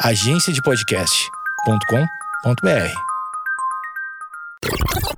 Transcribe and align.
agenciadepodcast.com.br. 0.00 2.92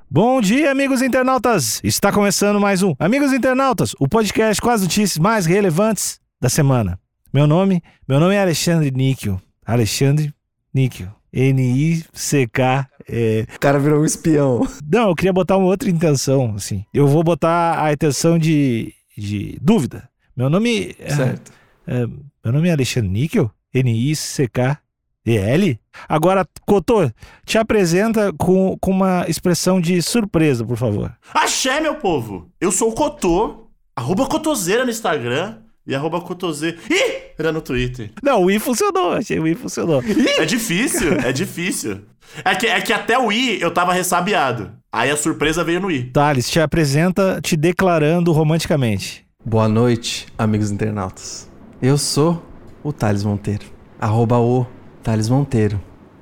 Bom 0.08 0.40
dia, 0.40 0.70
amigos 0.70 1.02
internautas! 1.02 1.80
Está 1.82 2.12
começando 2.12 2.60
mais 2.60 2.80
um 2.82 2.94
Amigos 2.98 3.32
Internautas, 3.32 3.94
o 3.98 4.06
podcast 4.08 4.62
com 4.62 4.70
as 4.70 4.82
notícias 4.82 5.18
mais 5.18 5.46
relevantes 5.46 6.20
da 6.40 6.48
semana. 6.48 6.98
Meu 7.34 7.46
nome, 7.48 7.82
meu 8.08 8.20
nome 8.20 8.36
é 8.36 8.40
Alexandre 8.40 8.90
Níquel. 8.92 9.40
Alexandre 9.66 10.32
Níquel. 10.72 11.08
N-I-C-K. 11.32 12.88
É... 13.08 13.46
O 13.56 13.60
cara 13.60 13.78
virou 13.80 14.02
um 14.02 14.04
espião. 14.04 14.64
Não, 14.90 15.08
eu 15.08 15.14
queria 15.16 15.32
botar 15.32 15.56
uma 15.56 15.66
outra 15.66 15.90
intenção, 15.90 16.54
assim. 16.54 16.84
Eu 16.94 17.08
vou 17.08 17.24
botar 17.24 17.82
a 17.82 17.92
intenção 17.92 18.38
de, 18.38 18.94
de 19.16 19.58
dúvida. 19.60 20.08
Meu 20.36 20.48
nome. 20.48 20.94
é- 21.00 21.14
Certo. 21.14 21.52
é, 21.86 22.06
meu 22.06 22.52
nome 22.52 22.68
é 22.68 22.72
Alexandre 22.72 23.10
Níquel. 23.10 23.50
N-I-C-K-E-L. 23.74 25.78
Agora, 26.08 26.46
Cotô, 26.66 27.10
te 27.44 27.58
apresenta 27.58 28.32
com, 28.38 28.76
com 28.80 28.90
uma 28.90 29.24
expressão 29.28 29.80
de 29.80 30.00
surpresa, 30.02 30.64
por 30.64 30.76
favor. 30.76 31.12
Axé, 31.34 31.80
meu 31.80 31.96
povo! 31.96 32.50
Eu 32.60 32.72
sou 32.72 32.90
o 32.90 32.94
Cotô, 32.94 33.68
arroba 33.94 34.26
Cotoseira 34.26 34.84
no 34.84 34.90
Instagram 34.90 35.58
e 35.86 35.94
arroba 35.94 36.20
Cotoseira 36.20 36.78
Ih! 36.90 37.28
Era 37.38 37.52
no 37.52 37.60
Twitter. 37.60 38.10
Não, 38.22 38.44
o 38.44 38.50
I 38.50 38.58
funcionou, 38.58 39.12
achei 39.12 39.38
o 39.38 39.46
I 39.46 39.54
funcionou. 39.54 40.02
É 40.38 40.44
difícil, 40.44 41.12
é 41.14 41.32
difícil. 41.32 42.00
É 42.44 42.54
que, 42.54 42.66
é 42.66 42.80
que 42.80 42.92
até 42.92 43.18
o 43.18 43.30
I 43.30 43.60
eu 43.60 43.72
tava 43.72 43.92
ressabiado. 43.92 44.72
Aí 44.92 45.10
a 45.10 45.16
surpresa 45.16 45.62
veio 45.62 45.80
no 45.80 45.90
I. 45.90 46.04
Thales, 46.10 46.50
te 46.50 46.58
apresenta 46.58 47.40
te 47.40 47.56
declarando 47.56 48.32
romanticamente. 48.32 49.24
Boa 49.44 49.68
noite, 49.68 50.26
amigos 50.36 50.70
internautas. 50.70 51.48
Eu 51.80 51.96
sou 51.96 52.42
o 52.82 52.92
Thales 52.92 53.24
Monteiro. 53.24 53.66
Arroba 54.00 54.38
o 54.38 54.66
Thales 55.02 55.28
Monteiro. 55.28 55.80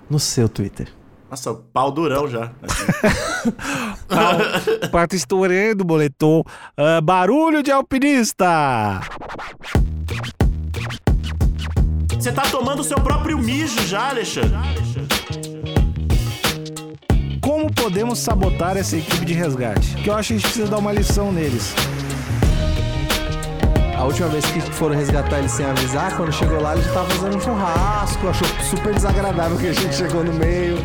No 0.08 0.18
seu 0.18 0.48
Twitter. 0.48 0.88
Nossa, 1.30 1.52
pau 1.52 1.90
durão 1.90 2.28
já. 2.28 2.52
Quarto 4.90 5.16
estourando, 5.16 5.84
boletom. 5.84 6.42
Ah, 6.76 7.00
barulho 7.00 7.62
de 7.62 7.72
alpinista! 7.72 9.00
Você 12.16 12.32
tá 12.32 12.42
tomando 12.42 12.80
o 12.80 12.84
seu 12.84 13.00
próprio 13.00 13.38
mijo 13.38 13.86
já, 13.86 14.10
Alexandre? 14.10 14.56
Como 17.40 17.72
podemos 17.72 18.18
sabotar 18.18 18.76
essa 18.76 18.96
equipe 18.96 19.24
de 19.24 19.34
resgate? 19.34 19.94
Que 19.96 20.10
eu 20.10 20.14
acho 20.14 20.28
que 20.28 20.34
a 20.34 20.36
gente 20.36 20.42
precisa 20.42 20.66
dar 20.68 20.78
uma 20.78 20.92
lição 20.92 21.32
neles. 21.32 21.74
A 24.06 24.08
última 24.08 24.28
vez 24.28 24.46
que 24.46 24.60
foram 24.60 24.94
resgatar 24.94 25.40
ele 25.40 25.48
sem 25.48 25.66
avisar, 25.66 26.16
quando 26.16 26.32
chegou 26.32 26.62
lá, 26.62 26.76
ele 26.76 26.84
já 26.84 26.92
tava 26.92 27.10
fazendo 27.10 27.38
um 27.38 27.40
churrasco. 27.40 28.28
Achou 28.28 28.46
super 28.62 28.94
desagradável 28.94 29.58
que 29.58 29.66
a 29.66 29.72
gente 29.72 29.96
chegou 29.96 30.22
no 30.22 30.32
meio. 30.32 30.76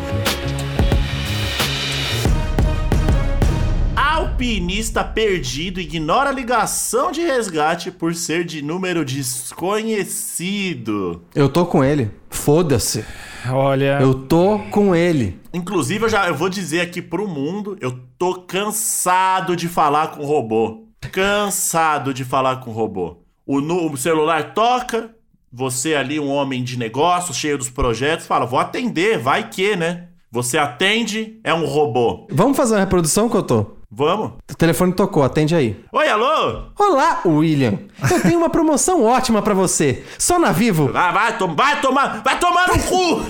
Alpinista 3.94 5.04
perdido 5.04 5.80
ignora 5.80 6.30
a 6.30 6.32
ligação 6.32 7.12
de 7.12 7.20
resgate 7.20 7.92
por 7.92 8.12
ser 8.12 8.44
de 8.44 8.60
número 8.60 9.04
desconhecido. 9.04 11.22
Eu 11.32 11.48
tô 11.48 11.64
com 11.64 11.84
ele. 11.84 12.10
Foda-se. 12.28 13.04
Olha, 13.48 14.00
Eu 14.00 14.14
tô 14.14 14.58
com 14.72 14.96
ele. 14.96 15.40
Inclusive, 15.54 16.06
eu 16.06 16.08
já 16.08 16.26
eu 16.26 16.34
vou 16.34 16.48
dizer 16.48 16.80
aqui 16.80 17.00
pro 17.00 17.28
mundo, 17.28 17.78
eu 17.80 18.00
tô 18.18 18.42
cansado 18.42 19.54
de 19.54 19.68
falar 19.68 20.08
com 20.08 20.24
robô. 20.24 20.88
Cansado 21.12 22.14
de 22.14 22.24
falar 22.24 22.56
com 22.56 22.70
robô. 22.72 23.18
O, 23.46 23.58
o 23.60 23.96
celular 23.98 24.54
toca, 24.54 25.10
você 25.52 25.94
ali, 25.94 26.18
um 26.18 26.30
homem 26.30 26.64
de 26.64 26.78
negócios, 26.78 27.36
cheio 27.36 27.58
dos 27.58 27.68
projetos, 27.68 28.26
fala, 28.26 28.46
vou 28.46 28.58
atender, 28.58 29.18
vai 29.18 29.48
que, 29.50 29.76
né? 29.76 30.08
Você 30.30 30.56
atende, 30.56 31.38
é 31.44 31.52
um 31.52 31.66
robô. 31.66 32.26
Vamos 32.30 32.56
fazer 32.56 32.74
uma 32.74 32.80
reprodução 32.80 33.28
que 33.28 33.36
eu 33.36 33.42
tô? 33.42 33.66
Vamos. 33.90 34.32
O 34.50 34.54
telefone 34.56 34.94
tocou, 34.94 35.22
atende 35.22 35.54
aí. 35.54 35.78
Oi, 35.92 36.08
alô? 36.08 36.62
Olá, 36.78 37.20
William. 37.26 37.78
Eu 38.10 38.22
tenho 38.22 38.38
uma 38.38 38.48
promoção 38.48 39.04
ótima 39.04 39.42
pra 39.42 39.52
você. 39.52 40.02
Só 40.18 40.38
na 40.38 40.50
Vivo. 40.50 40.90
Vai, 40.90 41.12
vai, 41.12 41.36
tom- 41.36 41.54
vai 41.54 41.78
tomar, 41.82 42.22
vai 42.22 42.38
tomar 42.38 42.68
no 42.68 42.82
cu! 42.84 43.20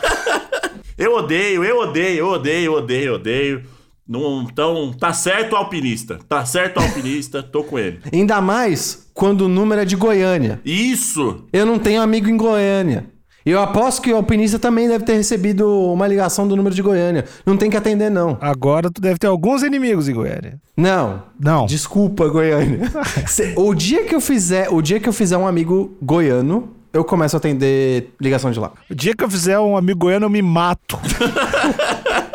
eu 0.96 1.14
odeio, 1.16 1.62
eu 1.62 1.80
odeio, 1.80 2.18
eu 2.20 2.28
odeio, 2.30 2.64
eu 2.64 2.72
odeio, 2.78 3.04
eu 3.08 3.14
odeio. 3.16 3.73
Não, 4.06 4.42
então, 4.42 4.92
tá 4.92 5.12
certo 5.12 5.54
o 5.54 5.56
alpinista. 5.56 6.18
Tá 6.28 6.44
certo 6.44 6.78
o 6.78 6.82
alpinista, 6.82 7.42
tô 7.42 7.64
com 7.64 7.78
ele. 7.78 8.00
Ainda 8.12 8.40
mais 8.40 9.08
quando 9.14 9.42
o 9.42 9.48
número 9.48 9.80
é 9.80 9.84
de 9.84 9.96
Goiânia. 9.96 10.60
Isso! 10.64 11.44
Eu 11.52 11.64
não 11.64 11.78
tenho 11.78 12.02
amigo 12.02 12.28
em 12.28 12.36
Goiânia. 12.36 13.06
Eu 13.46 13.60
aposto 13.60 14.00
que 14.00 14.10
o 14.10 14.16
alpinista 14.16 14.58
também 14.58 14.88
deve 14.88 15.04
ter 15.04 15.14
recebido 15.16 15.68
uma 15.92 16.06
ligação 16.06 16.48
do 16.48 16.56
número 16.56 16.74
de 16.74 16.80
Goiânia. 16.80 17.26
Não 17.44 17.58
tem 17.58 17.68
que 17.70 17.76
atender, 17.76 18.10
não. 18.10 18.38
agora 18.40 18.90
tu 18.90 19.02
deve 19.02 19.18
ter 19.18 19.26
alguns 19.26 19.62
inimigos 19.62 20.08
em 20.08 20.14
Goiânia. 20.14 20.58
Não. 20.76 21.22
Não. 21.38 21.66
Desculpa, 21.66 22.26
Goiânia. 22.28 22.90
Se- 23.26 23.52
o 23.56 23.74
dia 23.74 24.04
que 24.04 24.14
eu 24.14 24.20
fizer, 24.20 24.68
o 24.70 24.80
dia 24.80 24.98
que 24.98 25.08
eu 25.08 25.12
fizer 25.12 25.36
um 25.36 25.46
amigo 25.46 25.94
goiano, 26.00 26.70
eu 26.92 27.04
começo 27.04 27.36
a 27.36 27.38
atender 27.38 28.14
ligação 28.20 28.50
de 28.50 28.58
lá. 28.58 28.72
O 28.90 28.94
dia 28.94 29.14
que 29.14 29.22
eu 29.22 29.30
fizer 29.30 29.58
um 29.58 29.76
amigo 29.76 29.98
goiano, 29.98 30.24
eu 30.24 30.30
me 30.30 30.40
mato. 30.40 30.98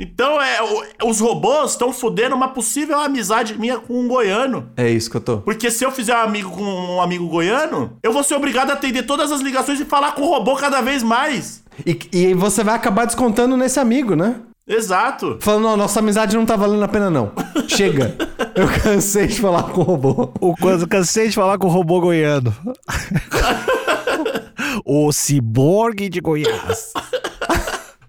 Então, 0.00 0.40
é, 0.40 0.58
os 1.04 1.20
robôs 1.20 1.72
estão 1.72 1.92
fudendo 1.92 2.34
uma 2.34 2.48
possível 2.48 2.98
amizade 2.98 3.58
minha 3.58 3.76
com 3.76 4.00
um 4.00 4.08
goiano. 4.08 4.70
É 4.74 4.88
isso 4.88 5.10
que 5.10 5.18
eu 5.18 5.20
tô. 5.20 5.38
Porque 5.38 5.70
se 5.70 5.84
eu 5.84 5.92
fizer 5.92 6.16
um 6.16 6.22
amigo 6.22 6.50
com 6.50 6.62
um 6.62 7.02
amigo 7.02 7.28
goiano, 7.28 7.98
eu 8.02 8.10
vou 8.10 8.24
ser 8.24 8.34
obrigado 8.34 8.70
a 8.70 8.72
atender 8.72 9.02
todas 9.02 9.30
as 9.30 9.42
ligações 9.42 9.78
e 9.78 9.84
falar 9.84 10.12
com 10.12 10.22
o 10.22 10.28
robô 10.28 10.56
cada 10.56 10.80
vez 10.80 11.02
mais. 11.02 11.62
E, 11.84 11.98
e 12.12 12.32
você 12.32 12.64
vai 12.64 12.74
acabar 12.74 13.04
descontando 13.04 13.58
nesse 13.58 13.78
amigo, 13.78 14.16
né? 14.16 14.36
Exato. 14.66 15.36
Falando, 15.40 15.64
não, 15.64 15.76
nossa 15.76 16.00
amizade 16.00 16.34
não 16.34 16.46
tá 16.46 16.56
valendo 16.56 16.84
a 16.84 16.88
pena, 16.88 17.10
não. 17.10 17.32
Chega. 17.68 18.16
Eu 18.54 18.68
cansei 18.82 19.26
de 19.26 19.38
falar 19.38 19.64
com 19.64 19.82
o 19.82 19.84
robô. 19.84 20.32
O 20.40 20.54
quando 20.56 20.88
cansei 20.88 21.28
de 21.28 21.34
falar 21.34 21.58
com 21.58 21.66
o 21.66 21.70
robô 21.70 22.00
goiano. 22.00 22.54
o 24.86 25.12
ciborgue 25.12 26.08
de 26.08 26.20
Goiás. 26.20 26.92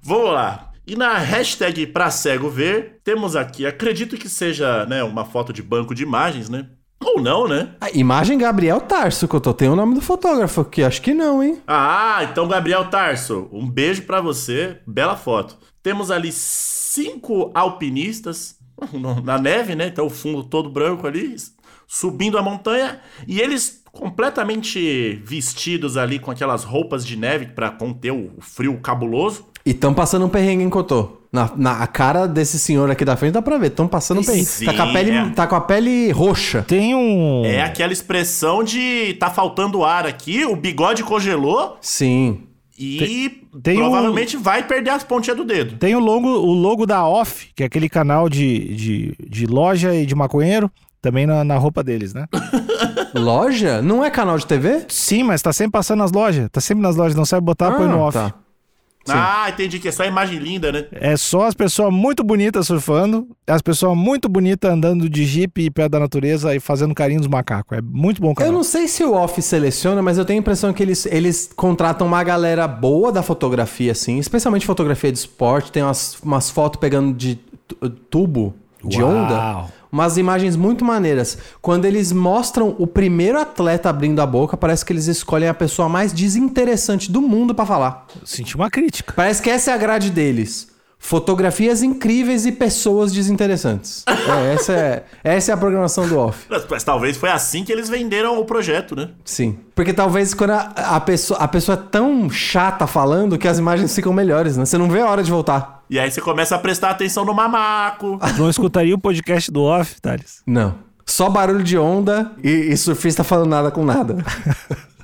Vamos 0.01 0.33
lá. 0.33 0.70
E 0.91 0.95
na 0.97 1.17
hashtag 1.17 1.87
pra 1.87 2.11
cego 2.11 2.49
ver, 2.49 2.99
temos 3.01 3.33
aqui, 3.33 3.65
acredito 3.65 4.17
que 4.17 4.27
seja 4.27 4.85
né, 4.87 5.01
uma 5.01 5.23
foto 5.23 5.53
de 5.53 5.63
banco 5.63 5.95
de 5.95 6.03
imagens, 6.03 6.49
né? 6.49 6.67
Ou 7.01 7.21
não, 7.21 7.47
né? 7.47 7.77
A 7.79 7.89
imagem 7.91 8.37
Gabriel 8.37 8.81
Tarso, 8.81 9.25
que 9.25 9.33
eu 9.33 9.39
tô. 9.39 9.53
Tem 9.53 9.69
o 9.69 9.75
nome 9.77 9.95
do 9.95 10.01
fotógrafo 10.01 10.59
aqui. 10.59 10.83
Acho 10.83 11.01
que 11.01 11.13
não, 11.13 11.41
hein? 11.41 11.61
Ah, 11.65 12.27
então 12.29 12.45
Gabriel 12.45 12.89
Tarso, 12.89 13.47
um 13.53 13.65
beijo 13.69 14.01
pra 14.01 14.19
você, 14.19 14.79
bela 14.85 15.15
foto. 15.15 15.57
Temos 15.81 16.11
ali 16.11 16.29
cinco 16.29 17.51
alpinistas 17.55 18.57
na 19.23 19.37
neve, 19.37 19.75
né? 19.75 19.87
Então 19.87 20.07
o 20.07 20.09
fundo 20.09 20.43
todo 20.43 20.69
branco 20.69 21.07
ali, 21.07 21.37
subindo 21.87 22.37
a 22.37 22.41
montanha 22.41 22.99
e 23.25 23.39
eles 23.39 23.81
completamente 23.93 25.21
vestidos 25.23 25.95
ali 25.95 26.19
com 26.19 26.31
aquelas 26.31 26.65
roupas 26.65 27.05
de 27.05 27.15
neve 27.15 27.47
pra 27.47 27.71
conter 27.71 28.11
o 28.11 28.41
frio 28.41 28.77
cabuloso. 28.81 29.50
E 29.65 29.73
tão 29.73 29.93
passando 29.93 30.25
um 30.25 30.29
perrengue 30.29 30.63
em 30.63 30.69
Cotô. 30.69 31.17
Na, 31.31 31.49
na 31.55 31.77
a 31.81 31.87
cara 31.87 32.27
desse 32.27 32.59
senhor 32.59 32.91
aqui 32.91 33.05
da 33.05 33.15
frente 33.15 33.33
dá 33.33 33.41
pra 33.41 33.57
ver. 33.57 33.69
Tão 33.69 33.87
passando 33.87 34.19
um 34.19 34.23
perrengue. 34.23 34.45
Sim, 34.45 34.65
tá, 34.65 34.73
com 34.73 34.81
a 34.81 34.91
pele, 34.91 35.11
é. 35.11 35.29
tá 35.29 35.47
com 35.47 35.55
a 35.55 35.61
pele 35.61 36.11
roxa. 36.11 36.63
Tem 36.67 36.93
um. 36.93 37.43
É 37.45 37.61
aquela 37.61 37.93
expressão 37.93 38.63
de 38.63 39.13
tá 39.19 39.29
faltando 39.29 39.83
ar 39.85 40.05
aqui, 40.05 40.43
o 40.45 40.55
bigode 40.55 41.03
congelou 41.03 41.77
Sim. 41.79 42.41
e 42.77 43.43
tem 43.63 43.77
um- 43.77 43.81
provavelmente 43.81 44.35
vai 44.35 44.63
perder 44.67 44.89
as 44.89 45.03
pontinhas 45.05 45.37
do 45.37 45.45
dedo. 45.45 45.77
Tem 45.77 45.95
o 45.95 45.99
logo, 45.99 46.27
o 46.27 46.53
logo 46.53 46.85
da 46.85 47.07
Off, 47.07 47.47
que 47.55 47.63
é 47.63 47.65
aquele 47.67 47.87
canal 47.87 48.27
de, 48.27 48.75
de, 48.75 49.15
de 49.29 49.45
loja 49.45 49.95
e 49.95 50.05
de 50.05 50.13
maconheiro, 50.15 50.69
também 51.01 51.25
na, 51.25 51.43
na 51.45 51.57
roupa 51.57 51.81
deles, 51.83 52.13
né? 52.13 52.25
Loja? 53.15 53.81
Não 53.81 54.03
é 54.03 54.09
canal 54.09 54.37
de 54.37 54.45
TV? 54.45 54.85
Sim, 54.87 55.23
mas 55.23 55.41
tá 55.41 55.51
sempre 55.51 55.71
passando 55.73 55.99
nas 55.99 56.11
lojas. 56.11 56.47
Tá 56.51 56.61
sempre 56.61 56.81
nas 56.81 56.95
lojas, 56.95 57.15
não 57.15 57.25
sabe 57.25 57.45
botar, 57.45 57.71
põe 57.71 57.87
no 57.87 57.99
off. 57.99 58.17
tá. 58.17 58.33
Sim. 59.03 59.13
Ah, 59.15 59.47
entendi 59.49 59.79
que 59.79 59.87
é 59.87 59.91
só 59.91 60.05
imagem 60.05 60.37
linda, 60.37 60.71
né? 60.71 60.85
É 60.91 61.17
só 61.17 61.47
as 61.47 61.55
pessoas 61.55 61.91
muito 61.91 62.23
bonitas 62.23 62.67
surfando, 62.67 63.27
as 63.47 63.61
pessoas 63.61 63.97
muito 63.97 64.29
bonitas 64.29 64.71
andando 64.71 65.09
de 65.09 65.25
jipe 65.25 65.63
e 65.65 65.71
pé 65.71 65.89
da 65.89 65.99
natureza 65.99 66.55
e 66.55 66.59
fazendo 66.59 66.93
carinho 66.93 67.19
dos 67.19 67.27
macacos. 67.27 67.77
É 67.77 67.81
muito 67.81 68.21
bom 68.21 68.27
o 68.27 68.31
Eu 68.31 68.35
canal. 68.35 68.53
não 68.53 68.63
sei 68.63 68.87
se 68.87 69.03
o 69.03 69.13
off 69.13 69.41
seleciona, 69.41 70.01
mas 70.03 70.17
eu 70.19 70.25
tenho 70.25 70.39
a 70.39 70.41
impressão 70.41 70.71
que 70.71 70.83
eles, 70.83 71.05
eles 71.07 71.49
contratam 71.55 72.05
uma 72.05 72.23
galera 72.23 72.67
boa 72.67 73.11
da 73.11 73.23
fotografia, 73.23 73.91
assim, 73.91 74.19
especialmente 74.19 74.65
fotografia 74.67 75.11
de 75.11 75.17
esporte. 75.17 75.71
Tem 75.71 75.81
umas, 75.81 76.19
umas 76.21 76.49
fotos 76.51 76.79
pegando 76.79 77.11
de 77.13 77.39
tu- 77.67 77.89
tubo, 77.89 78.53
de 78.83 79.01
Uau. 79.01 79.11
onda. 79.11 79.65
Umas 79.91 80.17
imagens 80.17 80.55
muito 80.55 80.85
maneiras. 80.85 81.37
Quando 81.61 81.85
eles 81.85 82.11
mostram 82.11 82.75
o 82.79 82.87
primeiro 82.87 83.39
atleta 83.39 83.89
abrindo 83.89 84.21
a 84.21 84.25
boca, 84.25 84.55
parece 84.55 84.85
que 84.85 84.93
eles 84.93 85.07
escolhem 85.07 85.49
a 85.49 85.53
pessoa 85.53 85.89
mais 85.89 86.13
desinteressante 86.13 87.11
do 87.11 87.21
mundo 87.21 87.53
pra 87.53 87.65
falar. 87.65 88.05
Senti 88.23 88.55
uma 88.55 88.69
crítica. 88.69 89.13
Parece 89.15 89.41
que 89.41 89.49
essa 89.49 89.71
é 89.71 89.73
a 89.73 89.77
grade 89.77 90.09
deles. 90.09 90.71
Fotografias 91.03 91.81
incríveis 91.81 92.45
e 92.45 92.51
pessoas 92.51 93.11
desinteressantes. 93.11 94.05
É, 94.07 94.53
essa, 94.53 94.73
é, 94.73 95.03
essa 95.23 95.51
é 95.51 95.53
a 95.53 95.57
programação 95.57 96.07
do 96.07 96.17
off. 96.17 96.45
Mas, 96.47 96.63
mas 96.69 96.83
talvez 96.83 97.17
foi 97.17 97.29
assim 97.31 97.63
que 97.63 97.71
eles 97.71 97.89
venderam 97.89 98.39
o 98.39 98.45
projeto, 98.45 98.95
né? 98.95 99.09
Sim. 99.25 99.57
Porque 99.73 99.93
talvez 99.93 100.35
quando 100.35 100.51
a, 100.51 100.71
a 100.75 100.99
pessoa, 100.99 101.39
a 101.39 101.47
pessoa 101.47 101.75
é 101.75 101.89
tão 101.89 102.29
chata 102.29 102.85
falando 102.85 103.35
que 103.35 103.47
as 103.47 103.57
imagens 103.57 103.95
ficam 103.95 104.13
melhores, 104.13 104.55
né? 104.55 104.63
Você 104.63 104.77
não 104.77 104.89
vê 104.89 105.01
a 105.01 105.09
hora 105.09 105.23
de 105.23 105.31
voltar. 105.31 105.80
E 105.91 105.99
aí 105.99 106.09
você 106.09 106.21
começa 106.21 106.55
a 106.55 106.57
prestar 106.57 106.91
atenção 106.91 107.25
no 107.25 107.33
mamaco. 107.33 108.17
Não 108.39 108.49
escutaria 108.49 108.95
o 108.95 108.97
podcast 108.97 109.51
do 109.51 109.63
off, 109.63 109.99
Thales? 109.99 110.41
Não. 110.47 110.75
Só 111.05 111.29
barulho 111.29 111.61
de 111.61 111.77
onda 111.77 112.31
e, 112.41 112.49
e 112.49 112.77
surfista 112.77 113.25
falando 113.25 113.49
nada 113.49 113.69
com 113.69 113.83
nada. 113.83 114.15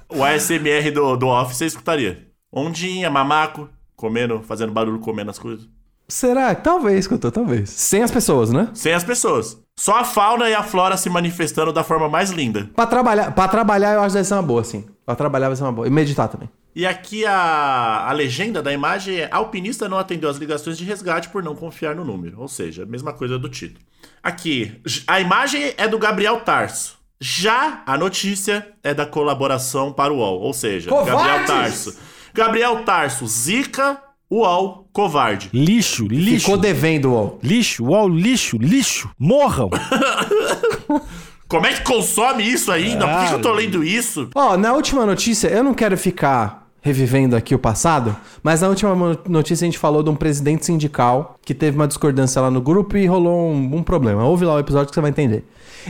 O 0.10 0.24
ASMR 0.24 0.90
do, 0.90 1.18
do 1.18 1.28
off 1.28 1.54
você 1.54 1.66
escutaria. 1.66 2.30
Ondinha, 2.50 3.10
mamaco, 3.10 3.68
comendo, 3.94 4.42
fazendo 4.42 4.72
barulho, 4.72 5.00
comendo 5.00 5.30
as 5.30 5.38
coisas. 5.38 5.68
Será? 6.08 6.56
Talvez, 6.56 7.00
escutou, 7.00 7.30
talvez. 7.30 7.70
Sem 7.70 8.02
as 8.02 8.10
pessoas, 8.10 8.50
né? 8.50 8.70
Sem 8.74 8.94
as 8.94 9.04
pessoas. 9.04 9.62
Só 9.78 9.98
a 9.98 10.06
fauna 10.06 10.50
e 10.50 10.56
a 10.56 10.64
flora 10.64 10.96
se 10.96 11.10
manifestando 11.10 11.74
da 11.74 11.84
forma 11.84 12.08
mais 12.08 12.32
linda. 12.32 12.70
Pra 12.74 12.88
trabalhar, 12.88 13.32
pra 13.32 13.50
trabalhar 13.50 13.96
eu 13.96 14.00
acho 14.00 14.12
que 14.12 14.14
deve 14.14 14.28
ser 14.30 14.36
uma 14.36 14.44
boa, 14.44 14.64
sim. 14.64 14.86
Pra 15.06 15.14
trabalhar 15.14 15.50
vai 15.50 15.58
ser 15.58 15.64
uma 15.64 15.74
boa. 15.74 15.86
E 15.86 15.90
meditar 15.90 16.30
também. 16.30 16.50
E 16.78 16.86
aqui 16.86 17.26
a, 17.26 18.08
a 18.08 18.12
legenda 18.12 18.62
da 18.62 18.72
imagem 18.72 19.16
é: 19.16 19.28
alpinista 19.32 19.90
não 19.90 19.98
atendeu 19.98 20.30
as 20.30 20.38
ligações 20.38 20.78
de 20.78 20.86
resgate 20.86 21.28
por 21.30 21.42
não 21.42 21.56
confiar 21.56 21.96
no 21.96 22.06
número. 22.06 22.40
Ou 22.40 22.48
seja, 22.48 22.84
a 22.84 22.86
mesma 22.86 23.12
coisa 23.12 23.40
do 23.40 23.50
título. 23.50 23.84
Aqui, 24.22 24.80
a 25.08 25.20
imagem 25.20 25.74
é 25.76 25.88
do 25.88 25.98
Gabriel 25.98 26.42
Tarso. 26.42 27.00
Já 27.20 27.82
a 27.84 27.98
notícia 27.98 28.68
é 28.84 28.94
da 28.94 29.08
colaboração 29.08 29.92
para 29.92 30.14
o 30.14 30.18
UOL. 30.18 30.40
Ou 30.40 30.54
seja, 30.54 30.92
Covardes! 30.92 31.18
Gabriel 31.18 31.46
Tarso. 31.48 32.00
Gabriel 32.32 32.84
Tarso, 32.84 33.26
Zica, 33.26 34.00
UOL, 34.30 34.88
covarde. 34.94 35.50
Lixo, 35.52 36.06
lixo. 36.06 36.42
Ficou 36.42 36.58
devendo, 36.58 37.12
ó. 37.12 37.40
Lixo, 37.42 37.86
uau, 37.86 38.08
lixo, 38.08 38.56
lixo. 38.58 39.10
Morram. 39.18 39.72
Como 41.50 41.66
é 41.66 41.74
que 41.74 41.82
consome 41.82 42.44
isso 42.44 42.72
ainda? 42.72 43.08
Por 43.08 43.20
que, 43.22 43.28
que 43.30 43.34
eu 43.34 43.42
tô 43.42 43.52
lendo 43.52 43.84
isso? 43.84 44.30
Ó, 44.36 44.56
na 44.58 44.74
última 44.74 45.08
notícia, 45.08 45.48
eu 45.48 45.64
não 45.64 45.74
quero 45.74 45.98
ficar 45.98 46.67
revivendo 46.82 47.36
aqui 47.36 47.54
o 47.54 47.60
passado, 47.60 48.16
mas 48.42 48.62
na 48.62 48.70
última 48.70 48.96
notícia 49.28 49.66
a 49.66 49.68
gente 49.68 49.78
falou 49.78 50.02
de 50.04 50.10
um 50.10 50.16
presidente 50.16 50.66
sindical 50.66 51.36
que 51.44 51.54
teve 51.54 51.76
uma 51.78 51.88
discordância 51.88 52.42
lá 52.42 52.50
no 52.50 52.62
grupo 52.62 52.96
e 52.98 53.06
rolou 53.06 53.52
um, 53.52 53.78
um 53.78 53.84
problema. 53.84 54.24
Ouve 54.24 54.46
lá 54.46 54.54
o 54.56 54.60
episódio 54.60 54.88
que 54.90 54.94
você 54.96 55.02
vai 55.02 55.10
entender. 55.10 55.44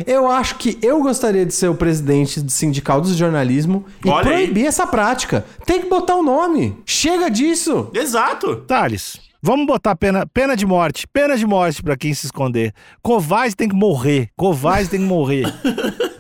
Eu 0.06 0.30
acho 0.30 0.56
que 0.56 0.78
eu 0.82 1.02
gostaria 1.02 1.46
de 1.46 1.54
ser 1.54 1.68
o 1.70 1.76
presidente 1.76 2.40
do 2.42 2.52
sindical 2.52 3.02
do 3.02 3.14
jornalismo 3.14 3.86
e 4.06 4.10
Olha 4.10 4.30
aí. 4.30 4.44
proibir 4.44 4.66
essa 4.68 4.86
prática. 4.86 5.46
Tem 5.66 5.82
que 5.82 5.88
botar 5.90 6.16
o 6.16 6.24
nome. 6.24 6.78
Chega 6.86 7.30
disso. 7.30 7.90
Exato. 7.94 8.58
Thales, 8.68 9.20
vamos 9.42 9.66
botar 9.66 9.96
pena, 9.96 10.26
pena 10.28 10.56
de 10.56 10.66
morte. 10.68 11.08
Pena 11.12 11.36
de 11.36 11.48
morte 11.48 11.82
pra 11.82 11.98
quem 11.98 12.14
se 12.14 12.28
esconder. 12.28 12.74
Covarde 13.02 13.56
tem 13.56 13.68
que 13.68 13.76
morrer. 13.76 14.30
Covarde 14.36 14.90
tem 14.90 15.00
que 15.00 15.06
morrer. 15.08 15.46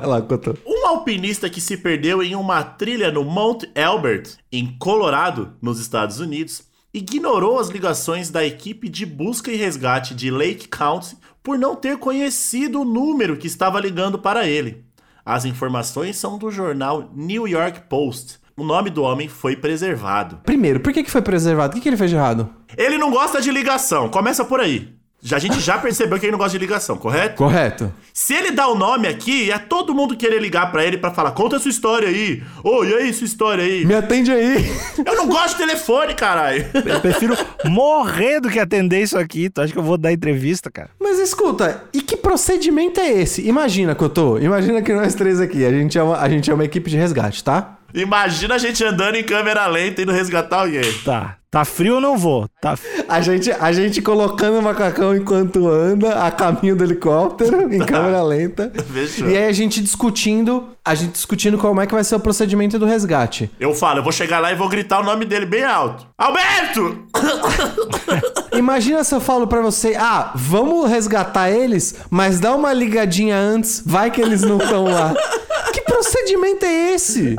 Vai 0.00 0.06
lá, 0.06 0.20
Cotô. 0.20 0.56
Um 0.66 0.88
alpinista 0.88 1.48
que 1.48 1.60
se 1.60 1.76
perdeu 1.76 2.20
em 2.20 2.34
uma 2.34 2.64
trilha 2.64 3.12
no 3.12 3.22
Mount 3.22 3.62
Elbert, 3.76 4.36
em 4.50 4.76
Colorado, 4.76 5.52
nos 5.62 5.78
Estados 5.78 6.18
Unidos, 6.18 6.64
ignorou 6.92 7.60
as 7.60 7.68
ligações 7.68 8.28
da 8.28 8.44
equipe 8.44 8.88
de 8.88 9.06
busca 9.06 9.52
e 9.52 9.56
resgate 9.56 10.12
de 10.12 10.32
Lake 10.32 10.66
County 10.66 11.16
por 11.44 11.56
não 11.56 11.76
ter 11.76 11.96
conhecido 11.98 12.80
o 12.80 12.84
número 12.84 13.36
que 13.36 13.46
estava 13.46 13.78
ligando 13.78 14.18
para 14.18 14.48
ele. 14.48 14.84
As 15.24 15.44
informações 15.44 16.16
são 16.16 16.38
do 16.38 16.50
jornal 16.50 17.08
New 17.14 17.46
York 17.46 17.82
Post. 17.88 18.40
O 18.56 18.64
nome 18.64 18.90
do 18.90 19.02
homem 19.02 19.28
foi 19.28 19.54
preservado. 19.54 20.40
Primeiro, 20.44 20.80
por 20.80 20.92
que, 20.92 21.04
que 21.04 21.10
foi 21.10 21.22
preservado? 21.22 21.72
O 21.72 21.74
que, 21.74 21.82
que 21.82 21.88
ele 21.88 21.96
fez 21.96 22.10
de 22.10 22.16
errado? 22.16 22.52
Ele 22.76 22.98
não 22.98 23.12
gosta 23.12 23.40
de 23.40 23.52
ligação, 23.52 24.08
começa 24.08 24.44
por 24.44 24.58
aí. 24.58 24.92
Já, 25.26 25.38
a 25.38 25.40
gente 25.40 25.58
já 25.58 25.78
percebeu 25.78 26.18
que 26.18 26.26
ele 26.26 26.32
não 26.32 26.38
gosta 26.38 26.52
de 26.52 26.62
ligação, 26.62 26.98
correto? 26.98 27.36
Correto. 27.36 27.90
Se 28.12 28.34
ele 28.34 28.50
dá 28.50 28.68
o 28.68 28.74
nome 28.74 29.08
aqui, 29.08 29.50
é 29.50 29.56
todo 29.58 29.94
mundo 29.94 30.14
querer 30.14 30.38
ligar 30.38 30.70
pra 30.70 30.84
ele 30.84 30.98
pra 30.98 31.10
falar: 31.12 31.30
conta 31.30 31.56
a 31.56 31.58
sua 31.58 31.70
história 31.70 32.06
aí. 32.08 32.42
Ô, 32.62 32.84
e 32.84 32.94
aí, 32.94 33.10
sua 33.10 33.24
história 33.24 33.64
aí? 33.64 33.86
Me 33.86 33.94
atende 33.94 34.30
aí. 34.30 34.70
Eu 35.04 35.16
não 35.16 35.26
gosto 35.26 35.52
de 35.52 35.64
telefone, 35.64 36.12
caralho. 36.12 36.66
Eu 36.74 37.00
prefiro 37.00 37.34
morrer 37.64 38.38
do 38.38 38.50
que 38.50 38.58
atender 38.60 39.00
isso 39.00 39.16
aqui. 39.16 39.48
Tu 39.48 39.62
acha 39.62 39.72
que 39.72 39.78
eu 39.78 39.82
vou 39.82 39.96
dar 39.96 40.12
entrevista, 40.12 40.70
cara? 40.70 40.90
Mas 41.00 41.18
escuta, 41.18 41.84
e 41.94 42.02
que 42.02 42.18
procedimento 42.18 43.00
é 43.00 43.10
esse? 43.10 43.48
Imagina, 43.48 43.94
Cotô, 43.94 44.38
imagina 44.38 44.82
que 44.82 44.92
nós 44.92 45.14
três 45.14 45.40
aqui, 45.40 45.64
a 45.64 45.70
gente 45.70 45.96
é 45.96 46.02
uma, 46.02 46.18
a 46.18 46.28
gente 46.28 46.50
é 46.50 46.54
uma 46.54 46.64
equipe 46.64 46.90
de 46.90 46.98
resgate, 46.98 47.42
tá? 47.42 47.78
Imagina 47.94 48.56
a 48.56 48.58
gente 48.58 48.82
andando 48.84 49.14
em 49.14 49.22
câmera 49.22 49.66
lenta 49.66 50.02
indo 50.02 50.10
resgatar 50.10 50.62
alguém. 50.62 50.92
Tá. 51.04 51.36
Tá 51.54 51.64
frio, 51.64 51.94
eu 51.94 52.00
não 52.00 52.18
vou. 52.18 52.48
Tá. 52.60 52.76
A 53.08 53.20
gente, 53.20 53.48
a 53.52 53.70
gente 53.70 54.02
colocando 54.02 54.58
o 54.58 54.62
macacão 54.62 55.14
enquanto 55.16 55.68
anda 55.68 56.24
a 56.24 56.28
caminho 56.28 56.74
do 56.74 56.82
helicóptero, 56.82 57.72
em 57.72 57.78
câmera 57.78 58.24
lenta. 58.24 58.72
Fechou. 58.92 59.30
E 59.30 59.36
aí 59.36 59.46
a 59.46 59.52
gente 59.52 59.80
discutindo, 59.80 60.70
a 60.84 60.96
gente 60.96 61.12
discutindo 61.12 61.56
como 61.56 61.80
é 61.80 61.86
que 61.86 61.94
vai 61.94 62.02
ser 62.02 62.16
o 62.16 62.18
procedimento 62.18 62.76
do 62.76 62.86
resgate. 62.86 63.48
Eu 63.60 63.72
falo, 63.72 64.00
eu 64.00 64.02
vou 64.02 64.10
chegar 64.10 64.40
lá 64.40 64.50
e 64.50 64.56
vou 64.56 64.68
gritar 64.68 64.98
o 64.98 65.04
nome 65.04 65.24
dele 65.24 65.46
bem 65.46 65.62
alto. 65.62 66.04
Alberto! 66.18 67.04
Imagina 68.52 69.04
se 69.04 69.14
eu 69.14 69.20
falo 69.20 69.46
pra 69.46 69.60
você, 69.60 69.94
ah, 69.94 70.32
vamos 70.34 70.90
resgatar 70.90 71.50
eles, 71.50 71.94
mas 72.10 72.40
dá 72.40 72.52
uma 72.52 72.72
ligadinha 72.72 73.36
antes, 73.36 73.80
vai 73.86 74.10
que 74.10 74.20
eles 74.20 74.42
não 74.42 74.58
estão 74.58 74.86
lá. 74.86 75.14
Que 75.72 75.80
procedimento 75.80 76.64
é 76.64 76.92
esse? 76.94 77.34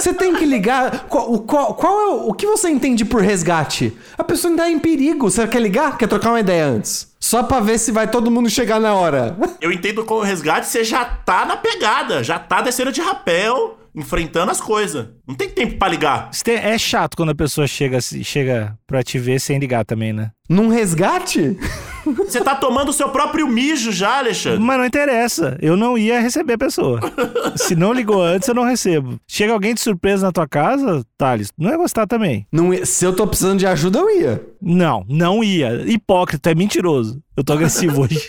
Você 0.00 0.14
tem 0.14 0.34
que 0.34 0.44
ligar. 0.44 1.06
Qual, 1.08 1.38
qual, 1.40 1.74
qual 1.74 2.00
é 2.00 2.06
o, 2.08 2.28
o 2.28 2.34
que 2.34 2.46
você 2.46 2.70
entende 2.70 3.04
por 3.04 3.20
resgate? 3.20 3.96
A 4.16 4.24
pessoa 4.24 4.50
ainda 4.50 4.66
é 4.66 4.70
em 4.70 4.78
perigo. 4.78 5.30
Você 5.30 5.46
quer 5.46 5.60
ligar? 5.60 5.98
Quer 5.98 6.08
trocar 6.08 6.30
uma 6.30 6.40
ideia 6.40 6.66
antes? 6.66 7.08
Só 7.20 7.42
pra 7.42 7.60
ver 7.60 7.78
se 7.78 7.92
vai 7.92 8.10
todo 8.10 8.30
mundo 8.30 8.48
chegar 8.48 8.80
na 8.80 8.94
hora. 8.94 9.36
Eu 9.60 9.70
entendo 9.70 10.04
com 10.04 10.14
o 10.14 10.22
resgate 10.22 10.66
você 10.66 10.82
já 10.82 11.04
tá 11.04 11.44
na 11.44 11.56
pegada, 11.56 12.24
já 12.24 12.38
tá 12.38 12.62
descendo 12.62 12.90
de 12.90 13.00
rapel, 13.00 13.78
enfrentando 13.94 14.50
as 14.50 14.60
coisas. 14.60 15.08
Não 15.26 15.34
tem 15.34 15.48
tempo 15.48 15.76
pra 15.78 15.88
ligar. 15.88 16.30
É 16.46 16.78
chato 16.78 17.16
quando 17.16 17.30
a 17.30 17.34
pessoa 17.34 17.66
chega, 17.66 17.98
chega 18.00 18.76
pra 18.86 19.02
te 19.02 19.18
ver 19.18 19.40
sem 19.40 19.58
ligar 19.58 19.84
também, 19.84 20.12
né? 20.12 20.30
Num 20.48 20.68
resgate? 20.68 21.56
Você 22.04 22.40
tá 22.40 22.56
tomando 22.56 22.88
o 22.88 22.92
seu 22.92 23.08
próprio 23.10 23.46
mijo 23.46 23.92
já, 23.92 24.18
Alexandre. 24.18 24.58
Mas 24.58 24.78
não 24.78 24.84
interessa. 24.84 25.56
Eu 25.62 25.76
não 25.76 25.96
ia 25.96 26.18
receber 26.20 26.54
a 26.54 26.58
pessoa. 26.58 26.98
Se 27.56 27.76
não 27.76 27.92
ligou 27.92 28.20
antes, 28.20 28.48
eu 28.48 28.54
não 28.54 28.64
recebo. 28.64 29.20
Chega 29.28 29.52
alguém 29.52 29.74
de 29.74 29.80
surpresa 29.80 30.26
na 30.26 30.32
tua 30.32 30.48
casa, 30.48 31.04
Thales, 31.16 31.52
não 31.56 31.70
ia 31.70 31.76
gostar 31.76 32.06
também. 32.06 32.46
Não 32.50 32.74
ia- 32.74 32.84
se 32.84 33.04
eu 33.04 33.14
tô 33.14 33.26
precisando 33.28 33.60
de 33.60 33.66
ajuda, 33.66 34.00
eu 34.00 34.10
ia. 34.20 34.42
Não, 34.60 35.04
não 35.08 35.44
ia. 35.44 35.82
Hipócrita, 35.86 36.50
é 36.50 36.54
mentiroso. 36.54 37.22
Eu 37.36 37.44
tô 37.44 37.52
agressivo 37.52 38.02
hoje. 38.02 38.28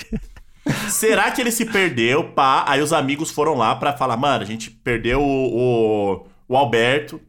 Será 0.89 1.31
que 1.31 1.41
ele 1.41 1.51
se 1.51 1.65
perdeu, 1.65 2.23
pá? 2.23 2.63
Aí 2.67 2.81
os 2.81 2.93
amigos 2.93 3.31
foram 3.31 3.55
lá 3.55 3.75
pra 3.75 3.93
falar, 3.93 4.17
mano, 4.17 4.43
a 4.43 4.47
gente 4.47 4.69
perdeu 4.69 5.21
o, 5.21 6.15
o, 6.17 6.25
o 6.47 6.57
Alberto. 6.57 7.19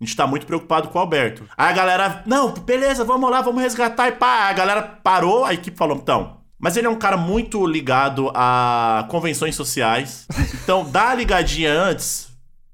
A 0.00 0.04
gente 0.04 0.16
tá 0.16 0.26
muito 0.26 0.46
preocupado 0.46 0.88
com 0.88 0.98
o 0.98 1.00
Alberto. 1.00 1.44
Aí 1.56 1.70
a 1.70 1.72
galera, 1.72 2.22
não, 2.26 2.52
beleza, 2.52 3.04
vamos 3.04 3.30
lá, 3.30 3.40
vamos 3.40 3.62
resgatar 3.62 4.08
e 4.08 4.12
pá. 4.12 4.48
A 4.48 4.52
galera 4.52 4.82
parou, 4.82 5.44
a 5.44 5.54
equipe 5.54 5.76
falou, 5.76 5.96
então. 5.96 6.38
Mas 6.58 6.76
ele 6.76 6.86
é 6.86 6.90
um 6.90 6.98
cara 6.98 7.16
muito 7.16 7.64
ligado 7.66 8.30
a 8.34 9.06
convenções 9.08 9.54
sociais. 9.56 10.26
Então 10.62 10.84
dá 10.88 11.10
a 11.10 11.14
ligadinha 11.14 11.72
antes. 11.72 12.30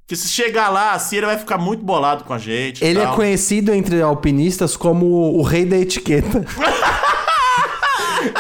Que 0.07 0.17
se 0.17 0.29
chegar 0.29 0.71
lá, 0.71 0.93
assim, 0.93 1.17
ele 1.17 1.27
vai 1.27 1.37
ficar 1.37 1.59
muito 1.59 1.85
bolado 1.85 2.25
com 2.25 2.33
a 2.33 2.39
gente. 2.39 2.83
Ele 2.83 2.99
é 2.99 3.07
conhecido 3.09 3.75
entre 3.75 4.01
alpinistas 4.01 4.75
como 4.75 5.07
o 5.07 5.43
rei 5.43 5.67
da 5.67 5.77
etiqueta. 5.77 6.47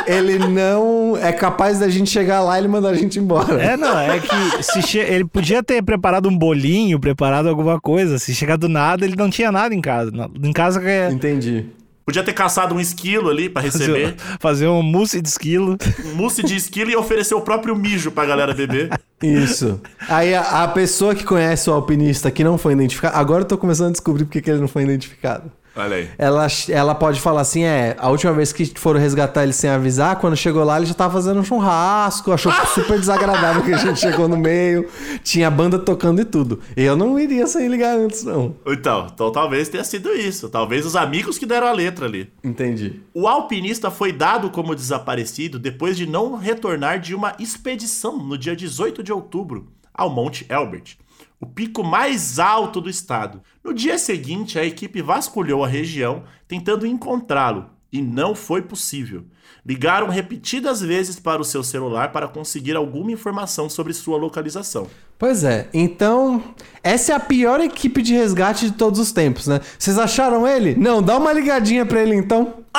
ele 0.08 0.38
não 0.48 1.16
é 1.20 1.32
capaz 1.32 1.78
da 1.78 1.88
gente 1.88 2.08
chegar 2.10 2.40
lá 2.40 2.56
e 2.56 2.60
ele 2.62 2.68
mandar 2.68 2.88
a 2.90 2.94
gente 2.94 3.18
embora. 3.18 3.62
É, 3.62 3.76
não, 3.76 3.98
é 3.98 4.18
que 4.18 4.62
se 4.62 4.80
che- 4.82 4.98
ele 4.98 5.24
podia 5.24 5.62
ter 5.62 5.82
preparado 5.82 6.28
um 6.28 6.36
bolinho, 6.36 6.98
preparado 6.98 7.48
alguma 7.48 7.80
coisa. 7.80 8.18
Se 8.18 8.34
chegar 8.34 8.56
do 8.56 8.68
nada, 8.68 9.04
ele 9.04 9.14
não 9.16 9.28
tinha 9.30 9.52
nada 9.52 9.74
em 9.74 9.80
casa. 9.80 10.10
Em 10.42 10.52
casa 10.52 10.80
quer 10.80 11.12
Entendi. 11.12 11.66
Podia 12.04 12.22
ter 12.22 12.32
caçado 12.32 12.74
um 12.74 12.80
esquilo 12.80 13.28
ali 13.28 13.50
pra 13.50 13.60
receber. 13.60 14.14
fazer, 14.16 14.36
fazer 14.40 14.66
um 14.68 14.82
mousse 14.82 15.20
de 15.20 15.28
esquilo. 15.28 15.76
um 16.06 16.14
mousse 16.14 16.42
de 16.42 16.56
esquilo 16.56 16.90
e 16.90 16.96
oferecer 16.96 17.34
o 17.34 17.40
próprio 17.42 17.76
mijo 17.76 18.10
pra 18.10 18.24
galera 18.24 18.54
beber. 18.54 18.88
Isso. 19.22 19.78
Aí 20.08 20.34
a, 20.34 20.62
a 20.64 20.68
pessoa 20.68 21.14
que 21.14 21.22
conhece 21.22 21.68
o 21.68 21.72
alpinista 21.74 22.30
que 22.30 22.42
não 22.42 22.56
foi 22.56 22.72
identificado. 22.72 23.14
Agora 23.14 23.42
eu 23.42 23.46
tô 23.46 23.58
começando 23.58 23.88
a 23.88 23.92
descobrir 23.92 24.24
porque 24.24 24.40
que 24.40 24.50
ele 24.50 24.60
não 24.60 24.68
foi 24.68 24.84
identificado. 24.84 25.52
Olha 25.78 25.96
aí. 25.96 26.10
Ela, 26.18 26.46
ela 26.68 26.94
pode 26.94 27.20
falar 27.20 27.42
assim: 27.42 27.62
é, 27.62 27.96
a 27.98 28.10
última 28.10 28.32
vez 28.32 28.52
que 28.52 28.66
foram 28.78 28.98
resgatar 28.98 29.44
ele 29.44 29.52
sem 29.52 29.70
avisar, 29.70 30.16
quando 30.16 30.36
chegou 30.36 30.64
lá, 30.64 30.76
ele 30.76 30.86
já 30.86 30.94
tava 30.94 31.14
fazendo 31.14 31.38
um 31.38 31.44
churrasco, 31.44 32.32
achou 32.32 32.52
super 32.74 32.98
desagradável 32.98 33.62
que 33.62 33.72
a 33.72 33.76
gente 33.76 34.00
chegou 34.00 34.26
no 34.26 34.36
meio, 34.36 34.88
tinha 35.22 35.48
banda 35.48 35.78
tocando 35.78 36.20
e 36.20 36.24
tudo. 36.24 36.60
Eu 36.76 36.96
não 36.96 37.18
iria 37.18 37.46
sem 37.46 37.68
ligar 37.68 37.96
antes, 37.96 38.24
não. 38.24 38.56
Então, 38.66 39.06
então 39.14 39.30
talvez 39.30 39.68
tenha 39.68 39.84
sido 39.84 40.12
isso. 40.12 40.48
Talvez 40.48 40.84
os 40.84 40.96
amigos 40.96 41.38
que 41.38 41.46
deram 41.46 41.68
a 41.68 41.72
letra 41.72 42.06
ali. 42.06 42.28
Entendi. 42.42 43.00
O 43.14 43.28
alpinista 43.28 43.90
foi 43.90 44.12
dado 44.12 44.50
como 44.50 44.74
desaparecido 44.74 45.58
depois 45.58 45.96
de 45.96 46.06
não 46.06 46.36
retornar 46.36 46.98
de 46.98 47.14
uma 47.14 47.34
expedição 47.38 48.18
no 48.18 48.36
dia 48.36 48.56
18 48.56 49.02
de 49.02 49.12
outubro 49.12 49.68
ao 49.94 50.10
Monte 50.10 50.46
Elbert. 50.48 50.96
O 51.40 51.46
pico 51.46 51.84
mais 51.84 52.38
alto 52.38 52.80
do 52.80 52.90
estado. 52.90 53.42
No 53.62 53.72
dia 53.72 53.98
seguinte, 53.98 54.58
a 54.58 54.64
equipe 54.64 55.00
vasculhou 55.00 55.64
a 55.64 55.68
região 55.68 56.24
tentando 56.46 56.86
encontrá-lo 56.86 57.77
e 57.92 58.02
não 58.02 58.34
foi 58.34 58.62
possível. 58.62 59.24
Ligaram 59.64 60.08
repetidas 60.08 60.80
vezes 60.80 61.18
para 61.18 61.42
o 61.42 61.44
seu 61.44 61.62
celular 61.62 62.12
para 62.12 62.28
conseguir 62.28 62.76
alguma 62.76 63.12
informação 63.12 63.68
sobre 63.68 63.92
sua 63.92 64.16
localização. 64.16 64.86
Pois 65.18 65.42
é, 65.42 65.68
então 65.74 66.42
essa 66.82 67.12
é 67.12 67.16
a 67.16 67.20
pior 67.20 67.60
equipe 67.60 68.00
de 68.00 68.14
resgate 68.14 68.66
de 68.66 68.72
todos 68.72 69.00
os 69.00 69.10
tempos, 69.10 69.48
né? 69.48 69.60
Vocês 69.76 69.98
acharam 69.98 70.46
ele? 70.46 70.76
Não, 70.76 71.02
dá 71.02 71.16
uma 71.16 71.32
ligadinha 71.32 71.84
pra 71.84 72.00
ele 72.00 72.14
então. 72.14 72.54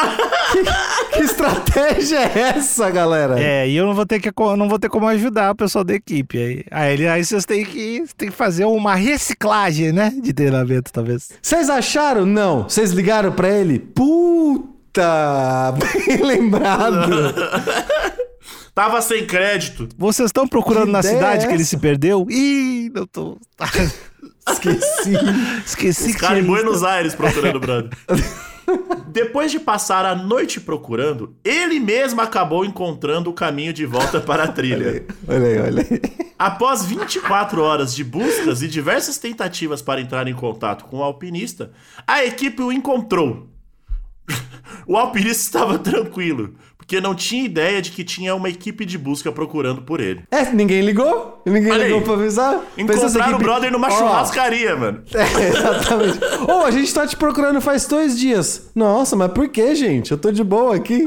que, 0.54 1.18
que 1.18 1.20
estratégia 1.22 2.18
é 2.18 2.40
essa, 2.56 2.90
galera? 2.90 3.38
É, 3.38 3.68
e 3.68 3.76
eu 3.76 3.86
não 3.86 3.94
vou 3.94 4.06
ter 4.06 4.22
que 4.22 4.32
não 4.58 4.70
vou 4.70 4.80
ter 4.80 4.88
como 4.88 5.06
ajudar 5.08 5.52
o 5.52 5.56
pessoal 5.56 5.84
da 5.84 5.94
equipe. 5.94 6.38
Aí, 6.38 6.66
aí, 6.72 7.08
aí 7.08 7.26
vocês 7.26 7.46
têm 7.46 7.66
que, 7.66 8.06
têm 8.16 8.30
que 8.30 8.36
fazer 8.36 8.64
uma 8.64 8.96
reciclagem, 8.96 9.92
né? 9.92 10.14
De 10.22 10.32
treinamento, 10.32 10.94
talvez. 10.94 11.30
Vocês 11.42 11.70
acharam? 11.70 12.26
Não. 12.26 12.64
Vocês 12.64 12.92
ligaram 12.92 13.34
pra 13.34 13.50
ele? 13.50 13.80
Puta! 13.80 14.79
Bem 16.08 16.24
lembrado. 16.24 17.10
Tava 18.74 19.02
sem 19.02 19.26
crédito. 19.26 19.90
Vocês 19.98 20.28
estão 20.28 20.48
procurando 20.48 20.86
Que 20.86 20.92
na 20.92 21.04
cidade 21.04 21.46
é 21.46 21.48
que 21.48 21.54
ele 21.54 21.66
se 21.66 21.78
perdeu? 21.78 22.26
Ih, 22.30 22.90
não 22.94 23.06
tô. 23.06 23.38
Esqueci. 24.50 25.14
Esqueci 25.66 26.10
Os 26.10 26.16
que 26.16 26.20
caras 26.20 26.40
em 26.40 26.44
tinha 26.44 26.56
Buenos. 26.56 26.84
Aires 26.84 27.14
procurando 27.14 27.58
o 27.58 27.60
brother. 27.60 27.90
Depois 29.08 29.52
de 29.52 29.60
passar 29.60 30.06
a 30.06 30.16
noite 30.16 30.62
procurando, 30.62 31.36
ele 31.44 31.80
mesmo 31.80 32.22
acabou 32.22 32.64
encontrando 32.64 33.30
o 33.30 33.34
caminho 33.34 33.74
de 33.74 33.86
volta 33.86 34.20
para 34.22 34.44
a 34.44 34.48
trilha. 34.48 35.06
Olha 35.28 35.46
aí, 35.46 35.60
olha 35.60 35.88
aí. 35.90 36.02
Após 36.38 36.86
24 36.86 37.62
horas 37.62 37.94
de 37.94 38.04
buscas 38.04 38.62
e 38.62 38.68
diversas 38.68 39.18
tentativas 39.18 39.82
para 39.82 40.00
entrar 40.00 40.28
em 40.28 40.34
contato 40.34 40.86
com 40.86 41.00
o 41.00 41.04
alpinista, 41.04 41.72
a 42.08 42.24
equipe 42.24 42.62
o 42.62 42.72
encontrou. 42.72 43.49
O 44.88 44.98
alpinista 44.98 45.44
estava 45.44 45.78
tranquilo, 45.78 46.56
porque 46.76 47.00
não 47.00 47.14
tinha 47.14 47.46
ideia 47.46 47.80
de 47.80 47.92
que 47.92 48.04
tinha 48.04 48.34
uma 48.34 48.50
equipe 48.50 48.86
de 48.86 48.98
busca 48.98 49.32
procurando 49.32 49.84
por 49.84 50.00
ele. 50.00 50.24
É, 50.32 50.52
ninguém 50.52 50.82
ligou? 50.82 51.42
Ninguém 51.46 51.72
Olha 51.72 51.84
ligou 51.84 52.00
aí. 52.00 52.06
pra 52.06 52.14
avisar? 52.16 52.60
Encontraram 52.76 53.36
o 53.36 53.40
brother 53.40 53.72
numa 53.72 53.88
Ó, 53.88 53.92
churrascaria, 53.92 54.76
mano. 54.76 55.04
É, 55.14 55.50
exatamente. 55.50 56.20
Ô, 56.50 56.64
a 56.66 56.72
gente 56.72 56.92
tá 56.92 57.06
te 57.06 57.16
procurando 57.16 57.62
faz 57.62 57.86
dois 57.86 58.18
dias. 58.18 58.72
Nossa, 58.74 59.16
mas 59.16 59.32
por 59.32 59.48
que, 59.50 59.76
gente? 59.76 60.12
Eu 60.12 60.18
tô 60.18 60.32
de 60.32 60.44
boa 60.44 60.76
aqui. 60.76 61.06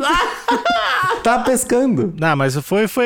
tá 1.25 1.41
pescando. 1.41 2.15
Não, 2.19 2.37
mas 2.37 2.55
foi, 2.57 2.87
foi, 2.87 3.05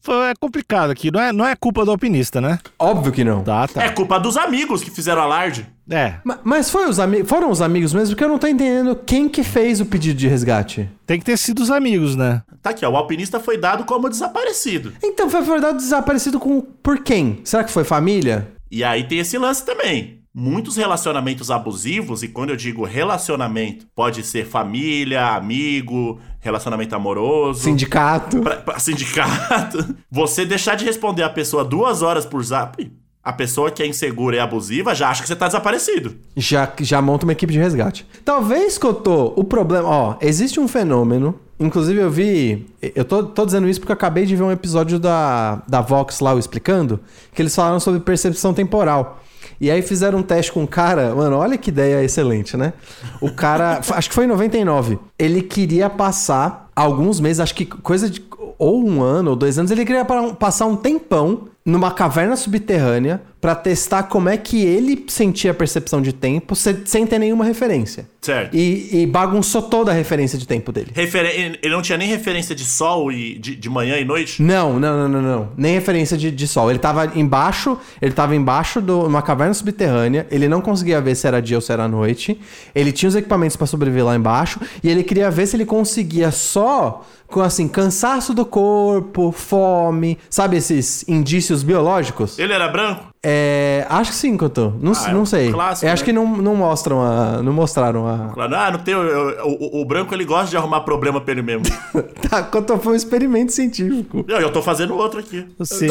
foi 0.00 0.32
complicado 0.38 0.90
aqui. 0.90 1.10
Não 1.10 1.20
é, 1.20 1.32
não 1.32 1.46
é 1.46 1.56
culpa 1.56 1.84
do 1.84 1.90
alpinista, 1.90 2.40
né? 2.40 2.60
Óbvio 2.78 3.10
que 3.12 3.24
não. 3.24 3.42
Tá, 3.42 3.66
tá. 3.66 3.82
É 3.82 3.88
culpa 3.88 4.20
dos 4.20 4.36
amigos 4.36 4.84
que 4.84 4.90
fizeram 4.90 5.22
alarde. 5.22 5.68
É, 5.90 6.14
Ma- 6.24 6.40
Mas 6.42 6.68
foi 6.70 6.88
os 6.88 6.96
foram 7.26 7.50
os 7.50 7.62
amigos 7.62 7.94
mesmo? 7.94 8.08
Porque 8.14 8.24
eu 8.24 8.28
não 8.28 8.38
tô 8.38 8.46
entendendo 8.46 8.96
quem 9.06 9.28
que 9.28 9.42
fez 9.44 9.80
o 9.80 9.86
pedido 9.86 10.18
de 10.18 10.26
resgate. 10.28 10.88
tem 11.06 11.18
que 11.18 11.24
ter 11.24 11.36
sido 11.36 11.60
os 11.62 11.70
amigos, 11.70 12.16
né? 12.16 12.42
Tá 12.60 12.70
aqui, 12.70 12.84
ó. 12.84 12.90
O 12.90 12.96
alpinista 12.96 13.38
foi 13.38 13.56
dado 13.56 13.84
como 13.84 14.08
desaparecido. 14.08 14.92
Então 15.02 15.30
foi 15.30 15.42
verdade 15.42 15.78
desaparecido 15.78 16.40
com 16.40 16.60
por 16.60 16.98
quem? 17.00 17.40
Será 17.44 17.62
que 17.62 17.70
foi 17.70 17.84
família? 17.84 18.48
E 18.70 18.82
aí 18.82 19.04
tem 19.04 19.18
esse 19.20 19.38
lance 19.38 19.64
também. 19.64 20.16
Muitos 20.34 20.76
relacionamentos 20.76 21.50
abusivos, 21.50 22.22
e 22.22 22.28
quando 22.28 22.50
eu 22.50 22.56
digo 22.56 22.84
relacionamento, 22.84 23.86
pode 23.94 24.22
ser 24.22 24.44
família, 24.44 25.28
amigo, 25.28 26.20
relacionamento 26.40 26.94
amoroso. 26.94 27.62
Sindicato. 27.62 28.40
pra- 28.42 28.56
pra 28.56 28.78
sindicato. 28.78 29.94
Você 30.10 30.44
deixar 30.44 30.74
de 30.74 30.84
responder 30.84 31.22
a 31.22 31.30
pessoa 31.30 31.64
duas 31.64 32.02
horas 32.02 32.26
por 32.26 32.44
zap, 32.44 32.92
a 33.26 33.32
pessoa 33.32 33.72
que 33.72 33.82
é 33.82 33.86
insegura 33.88 34.36
e 34.36 34.38
abusiva 34.38 34.94
já 34.94 35.08
acha 35.10 35.20
que 35.20 35.26
você 35.26 35.34
tá 35.34 35.48
desaparecido. 35.48 36.14
Já, 36.36 36.72
já 36.80 37.02
monta 37.02 37.26
uma 37.26 37.32
equipe 37.32 37.52
de 37.52 37.58
resgate. 37.58 38.06
Talvez, 38.24 38.78
Cotô, 38.78 39.32
o 39.34 39.42
problema. 39.42 39.88
Ó, 39.88 40.14
existe 40.20 40.60
um 40.60 40.68
fenômeno. 40.68 41.34
Inclusive, 41.58 41.98
eu 42.00 42.08
vi. 42.10 42.66
Eu 42.94 43.04
tô, 43.04 43.24
tô 43.24 43.44
dizendo 43.44 43.68
isso 43.68 43.80
porque 43.80 43.90
eu 43.90 43.94
acabei 43.96 44.24
de 44.26 44.36
ver 44.36 44.44
um 44.44 44.52
episódio 44.52 44.98
da, 45.00 45.60
da 45.66 45.80
Vox 45.80 46.20
lá 46.20 46.34
explicando. 46.36 47.00
Que 47.34 47.42
eles 47.42 47.52
falaram 47.54 47.80
sobre 47.80 47.98
percepção 47.98 48.54
temporal. 48.54 49.20
E 49.60 49.70
aí 49.70 49.82
fizeram 49.82 50.20
um 50.20 50.22
teste 50.22 50.52
com 50.52 50.62
um 50.62 50.66
cara. 50.66 51.12
Mano, 51.14 51.36
olha 51.36 51.58
que 51.58 51.70
ideia 51.70 52.04
excelente, 52.04 52.56
né? 52.56 52.74
O 53.20 53.32
cara. 53.32 53.80
acho 53.90 54.08
que 54.08 54.14
foi 54.14 54.24
em 54.26 54.28
99. 54.28 54.98
Ele 55.18 55.42
queria 55.42 55.90
passar 55.90 56.70
alguns 56.76 57.18
meses, 57.18 57.40
acho 57.40 57.54
que 57.56 57.64
coisa 57.64 58.08
de. 58.08 58.22
Ou 58.58 58.86
um 58.86 59.02
ano, 59.02 59.30
ou 59.30 59.36
dois 59.36 59.58
anos, 59.58 59.70
ele 59.72 59.84
queria 59.84 60.04
pa- 60.04 60.32
passar 60.34 60.66
um 60.66 60.76
tempão 60.76 61.48
numa 61.66 61.90
caverna 61.90 62.36
subterrânea 62.36 63.20
pra 63.46 63.54
testar 63.54 64.02
como 64.02 64.28
é 64.28 64.36
que 64.36 64.60
ele 64.64 65.04
sentia 65.06 65.52
a 65.52 65.54
percepção 65.54 66.02
de 66.02 66.12
tempo 66.12 66.56
se- 66.56 66.80
sem 66.84 67.06
ter 67.06 67.16
nenhuma 67.16 67.44
referência. 67.44 68.08
Certo. 68.20 68.56
E, 68.56 69.02
e 69.02 69.06
bagunçou 69.06 69.62
toda 69.62 69.92
a 69.92 69.94
referência 69.94 70.36
de 70.36 70.44
tempo 70.48 70.72
dele. 70.72 70.90
Referen- 70.92 71.56
Ele 71.62 71.72
não 71.72 71.80
tinha 71.80 71.96
nem 71.96 72.08
referência 72.08 72.56
de 72.56 72.64
sol 72.64 73.12
e 73.12 73.38
de, 73.38 73.54
de 73.54 73.70
manhã 73.70 73.98
e 73.98 74.04
noite? 74.04 74.42
Não, 74.42 74.80
não, 74.80 75.08
não, 75.08 75.08
não, 75.08 75.22
não. 75.22 75.48
Nem 75.56 75.74
referência 75.74 76.16
de, 76.16 76.32
de 76.32 76.48
sol. 76.48 76.68
Ele 76.70 76.80
tava 76.80 77.12
embaixo, 77.14 77.78
ele 78.02 78.10
tava 78.10 78.34
embaixo 78.34 78.82
de 78.82 78.90
uma 78.90 79.22
caverna 79.22 79.54
subterrânea, 79.54 80.26
ele 80.28 80.48
não 80.48 80.60
conseguia 80.60 81.00
ver 81.00 81.14
se 81.14 81.24
era 81.28 81.40
dia 81.40 81.56
ou 81.56 81.60
se 81.60 81.70
era 81.72 81.86
noite. 81.86 82.40
Ele 82.74 82.90
tinha 82.90 83.08
os 83.08 83.14
equipamentos 83.14 83.56
pra 83.56 83.64
sobreviver 83.68 84.06
lá 84.06 84.16
embaixo 84.16 84.58
e 84.82 84.90
ele 84.90 85.04
queria 85.04 85.30
ver 85.30 85.46
se 85.46 85.54
ele 85.54 85.64
conseguia 85.64 86.32
só 86.32 87.06
com 87.28 87.40
assim, 87.40 87.66
cansaço 87.68 88.32
do 88.34 88.44
corpo, 88.44 89.30
fome, 89.32 90.16
sabe 90.30 90.56
esses 90.56 91.04
indícios 91.08 91.62
biológicos? 91.64 92.38
Ele 92.38 92.52
era 92.52 92.68
branco? 92.68 93.06
É, 93.28 93.84
acho 93.88 94.12
que 94.12 94.16
sim, 94.16 94.36
Cotô. 94.36 94.72
Não, 94.80 94.92
Ah, 94.92 95.08
é 95.08 95.12
não 95.12 95.22
um 95.22 95.26
sei. 95.26 95.50
clássico, 95.50 95.84
Eu 95.88 95.92
acho 95.92 96.02
né? 96.02 96.06
que 96.06 96.12
não, 96.12 96.36
não 96.36 96.54
mostram 96.54 97.02
a, 97.02 97.42
não 97.42 97.52
mostraram 97.52 98.06
a. 98.06 98.32
Ah, 98.38 98.70
não 98.70 98.78
tem. 98.78 98.94
O, 98.94 99.00
o- 99.44 99.80
o 99.80 99.84
branco 99.84 100.14
ele 100.14 100.24
gosta 100.24 100.48
de 100.50 100.56
arrumar 100.56 100.82
problema 100.82 101.20
pra 101.20 101.32
ele 101.32 101.42
mesmo. 101.42 101.64
Tá, 102.30 102.42
Cotô 102.44 102.78
foi 102.78 102.92
um 102.92 102.96
experimento 102.96 103.52
científico. 103.52 104.24
Não, 104.28 104.38
eu 104.38 104.52
tô 104.52 104.62
fazendo 104.62 104.94
outro 104.96 105.18
aqui. 105.18 105.44
Você, 105.58 105.88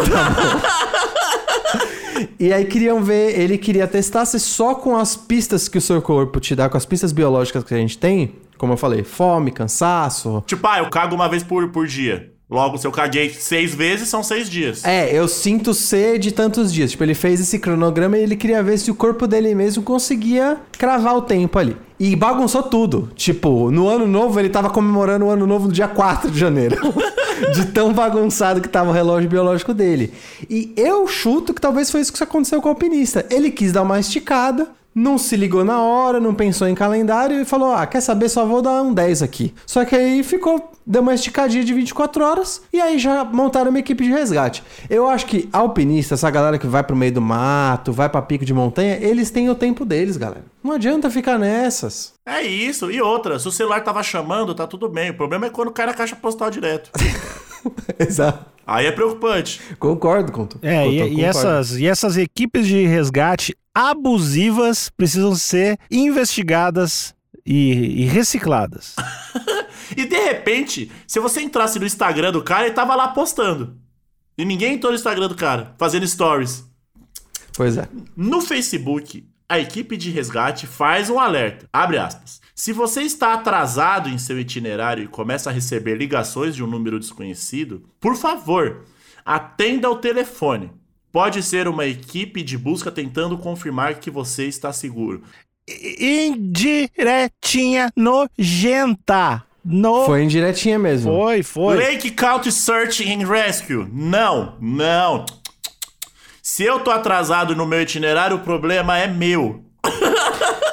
E 2.40 2.52
aí 2.54 2.66
queriam 2.66 3.04
ver, 3.04 3.38
ele 3.40 3.58
queria 3.58 3.88
testar 3.88 4.26
se 4.26 4.40
só 4.40 4.74
com 4.76 4.96
as 4.96 5.16
pistas 5.18 5.68
que 5.68 5.78
o 5.78 5.82
seu 5.82 6.02
corpo 6.02 6.40
te 6.40 6.56
dá, 6.56 6.70
com 6.70 6.78
as 6.78 6.86
pistas 6.86 7.12
biológicas 7.12 7.64
que 7.64 7.74
a 7.74 7.78
gente 7.78 7.98
tem, 7.98 8.36
como 8.58 8.74
eu 8.74 8.78
falei, 8.78 9.04
fome, 9.04 9.52
cansaço. 9.52 10.42
Tipo, 10.48 10.66
ah, 10.68 10.80
eu 10.80 10.90
cago 10.90 11.14
uma 11.16 11.28
vez 11.28 11.44
por, 11.44 11.68
por 11.70 11.86
dia. 11.88 12.32
Logo, 12.50 12.78
se 12.78 12.86
eu 12.86 12.92
caguei 12.92 13.32
seis 13.32 13.74
vezes, 13.74 14.08
são 14.08 14.22
seis 14.22 14.48
dias. 14.48 14.86
É, 14.86 15.12
eu 15.12 15.28
sinto 15.28 15.74
sede 15.74 16.32
tantos 16.32 16.72
dias. 16.72 16.92
Tipo, 16.92 17.04
ele 17.04 17.16
fez 17.16 17.40
esse 17.40 17.58
cronograma 17.58 18.18
e 18.18 18.22
ele 18.22 18.36
queria 18.36 18.62
ver 18.62 18.78
se 18.78 18.92
o 18.92 18.96
corpo 18.96 19.26
dele 19.26 19.56
mesmo 19.56 19.82
conseguia 19.82 20.58
cravar 20.78 21.16
o 21.16 21.24
tempo 21.24 21.58
ali. 21.58 21.76
E 22.00 22.16
bagunçou 22.16 22.62
tudo. 22.62 23.10
Tipo, 23.16 23.72
no 23.72 23.88
ano 23.88 24.06
novo 24.06 24.40
ele 24.40 24.50
tava 24.50 24.70
comemorando 24.70 25.26
o 25.26 25.30
ano 25.30 25.48
novo 25.48 25.68
no 25.68 25.74
dia 25.74 25.88
4 25.88 26.30
de 26.30 26.38
janeiro. 26.38 26.78
de 27.54 27.66
tão 27.66 27.92
bagunçado 27.92 28.62
que 28.62 28.70
tava 28.70 28.92
o 28.92 28.94
relógio 28.94 29.30
biológico 29.30 29.74
dele. 29.74 30.14
E 30.48 30.72
eu 30.78 31.08
chuto 31.08 31.52
que 31.54 31.62
talvez 31.62 31.90
foi 31.90 32.02
isso 32.02 32.14
que 32.14 32.24
aconteceu 32.24 32.62
com 32.62 32.70
o 32.70 32.72
alpinista. 32.72 33.26
Ele 33.30 33.50
quis 33.50 33.72
dar 33.72 33.82
uma 33.82 34.00
esticada, 34.00 34.70
não 34.96 35.18
se 35.18 35.36
ligou 35.36 35.66
na 35.66 35.82
hora, 35.82 36.22
não 36.22 36.34
pensou 36.34 36.70
em 36.70 36.74
calendário 36.74 37.42
e 37.42 37.44
falou: 37.44 37.74
Ah, 37.74 37.86
quer 37.86 38.00
saber? 38.00 38.30
Só 38.30 38.46
vou 38.46 38.62
dar 38.62 38.82
um 38.82 38.94
10 38.94 39.22
aqui. 39.22 39.54
Só 39.68 39.84
que 39.84 39.94
aí 39.94 40.24
ficou, 40.24 40.72
deu 40.88 41.02
uma 41.02 41.14
esticadinha 41.14 41.66
de 41.66 41.74
24 41.74 42.24
horas 42.24 42.62
e 42.72 42.80
aí 42.80 42.98
já 42.98 43.26
montaram 43.26 43.72
uma 43.72 43.80
equipe 43.80 44.06
de 44.06 44.10
resgate. 44.10 44.64
Eu 44.90 45.10
acho 45.10 45.26
que 45.26 45.50
alpinista, 45.52 46.14
essa 46.14 46.32
galera 46.32 46.58
que 46.58 46.66
vai 46.66 46.82
pro 46.82 46.96
meio 46.96 47.12
do 47.12 47.22
mato, 47.22 47.92
vai 47.92 48.08
pra 48.08 48.22
pico 48.22 48.46
de 48.46 48.54
montanha, 48.54 48.98
eles 49.02 49.30
têm 49.30 49.50
o 49.50 49.56
tempo 49.56 49.84
deles, 49.84 50.16
galera. 50.16 50.46
Não 50.64 50.72
adianta 50.72 51.10
ficar 51.10 51.38
nessas. 51.38 52.14
É 52.26 52.42
isso. 52.42 52.90
E 52.90 53.02
outra, 53.02 53.38
se 53.38 53.48
o 53.48 53.52
celular 53.52 53.84
tava 53.84 54.02
chamando, 54.02 54.56
tá 54.56 54.66
tudo 54.66 54.88
bem. 54.88 55.12
O 55.12 55.18
problema 55.18 55.48
é 55.48 55.50
quando 55.50 55.72
cai 55.72 55.88
na 55.88 55.94
caixa 55.94 56.16
postal 56.16 56.50
direto. 56.50 56.90
Exato. 58.00 58.55
Aí 58.66 58.86
é 58.86 58.92
preocupante. 58.92 59.62
Concordo 59.78 60.32
com 60.32 60.46
tu. 60.46 60.60
É, 60.62 60.84
Com 60.84 60.92
e, 60.92 60.98
tu, 61.00 61.06
e 61.06 61.10
concordo. 61.10 61.26
essas, 61.26 61.72
e 61.78 61.88
essas 61.88 62.18
equipes 62.18 62.68
de 62.68 62.86
resgate 62.86 63.56
abusivas 63.74 64.90
precisam 64.90 65.36
ser 65.36 65.78
investigadas 65.92 67.14
e, 67.46 68.04
e 68.04 68.06
recicladas. 68.06 68.96
E 69.96 70.06
de 70.06 70.18
repente, 70.18 70.92
se 71.08 71.20
você 71.20 71.42
entrasse 71.42 71.78
no 71.78 71.86
Instagram 71.86 72.32
do 72.32 72.44
cara, 72.44 72.66
ele 72.66 72.74
tava 72.74 72.96
lá 72.96 73.10
postando. 73.10 73.78
E 74.38 74.44
ninguém 74.44 74.74
entrou 74.74 74.92
no 74.92 74.98
Instagram 74.98 75.28
do 75.28 75.36
cara, 75.36 75.76
fazendo 75.78 76.08
stories. 76.08 76.66
Pois 77.56 77.78
é. 77.78 77.88
No 78.18 78.42
Facebook, 78.42 79.26
a 79.48 79.60
equipe 79.60 79.96
de 79.96 80.10
resgate 80.10 80.66
faz 80.66 81.10
um 81.10 81.20
alerta. 81.20 81.68
Abre 81.72 81.98
aspas. 81.98 82.42
Se 82.54 82.72
você 82.74 83.02
está 83.02 83.34
atrasado 83.34 84.10
em 84.10 84.18
seu 84.18 84.40
itinerário 84.40 85.04
e 85.04 85.08
começa 85.08 85.50
a 85.50 85.54
receber 85.54 85.96
ligações 85.96 86.56
de 86.56 86.64
um 86.64 86.68
número 86.68 87.00
desconhecido, 87.00 87.84
por 88.00 88.16
favor, 88.16 88.86
atenda 89.26 89.88
ao 89.88 89.98
telefone. 89.98 90.72
Pode 91.12 91.44
ser 91.44 91.68
uma 91.68 91.86
equipe 91.86 92.42
de 92.44 92.58
busca 92.58 92.92
tentando 92.92 93.38
confirmar 93.38 93.96
que 93.96 94.10
você 94.10 94.46
está 94.46 94.74
seguro. 94.74 95.22
Indiretinha 96.00 97.92
nojenta. 97.96 99.44
No... 99.64 100.06
Foi 100.06 100.24
indiretinha 100.24 100.78
mesmo. 100.78 101.12
foi, 101.12 101.42
foi. 101.42 101.78
Lake 101.78 102.12
Country 102.12 102.52
Search 102.52 103.04
and 103.04 103.28
Rescue. 103.28 103.88
Não, 103.92 104.56
não. 104.62 105.26
Se 106.48 106.62
eu 106.62 106.80
tô 106.80 106.92
atrasado 106.92 107.56
no 107.56 107.66
meu 107.66 107.82
itinerário, 107.82 108.38
o 108.38 108.40
problema 108.40 108.96
é 109.00 109.08
meu. 109.08 109.64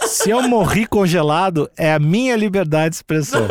Se 0.02 0.28
eu 0.28 0.42
morri 0.42 0.84
congelado, 0.84 1.66
é 1.78 1.94
a 1.94 1.98
minha 1.98 2.36
liberdade 2.36 2.90
de 2.90 2.96
expressão. 2.96 3.48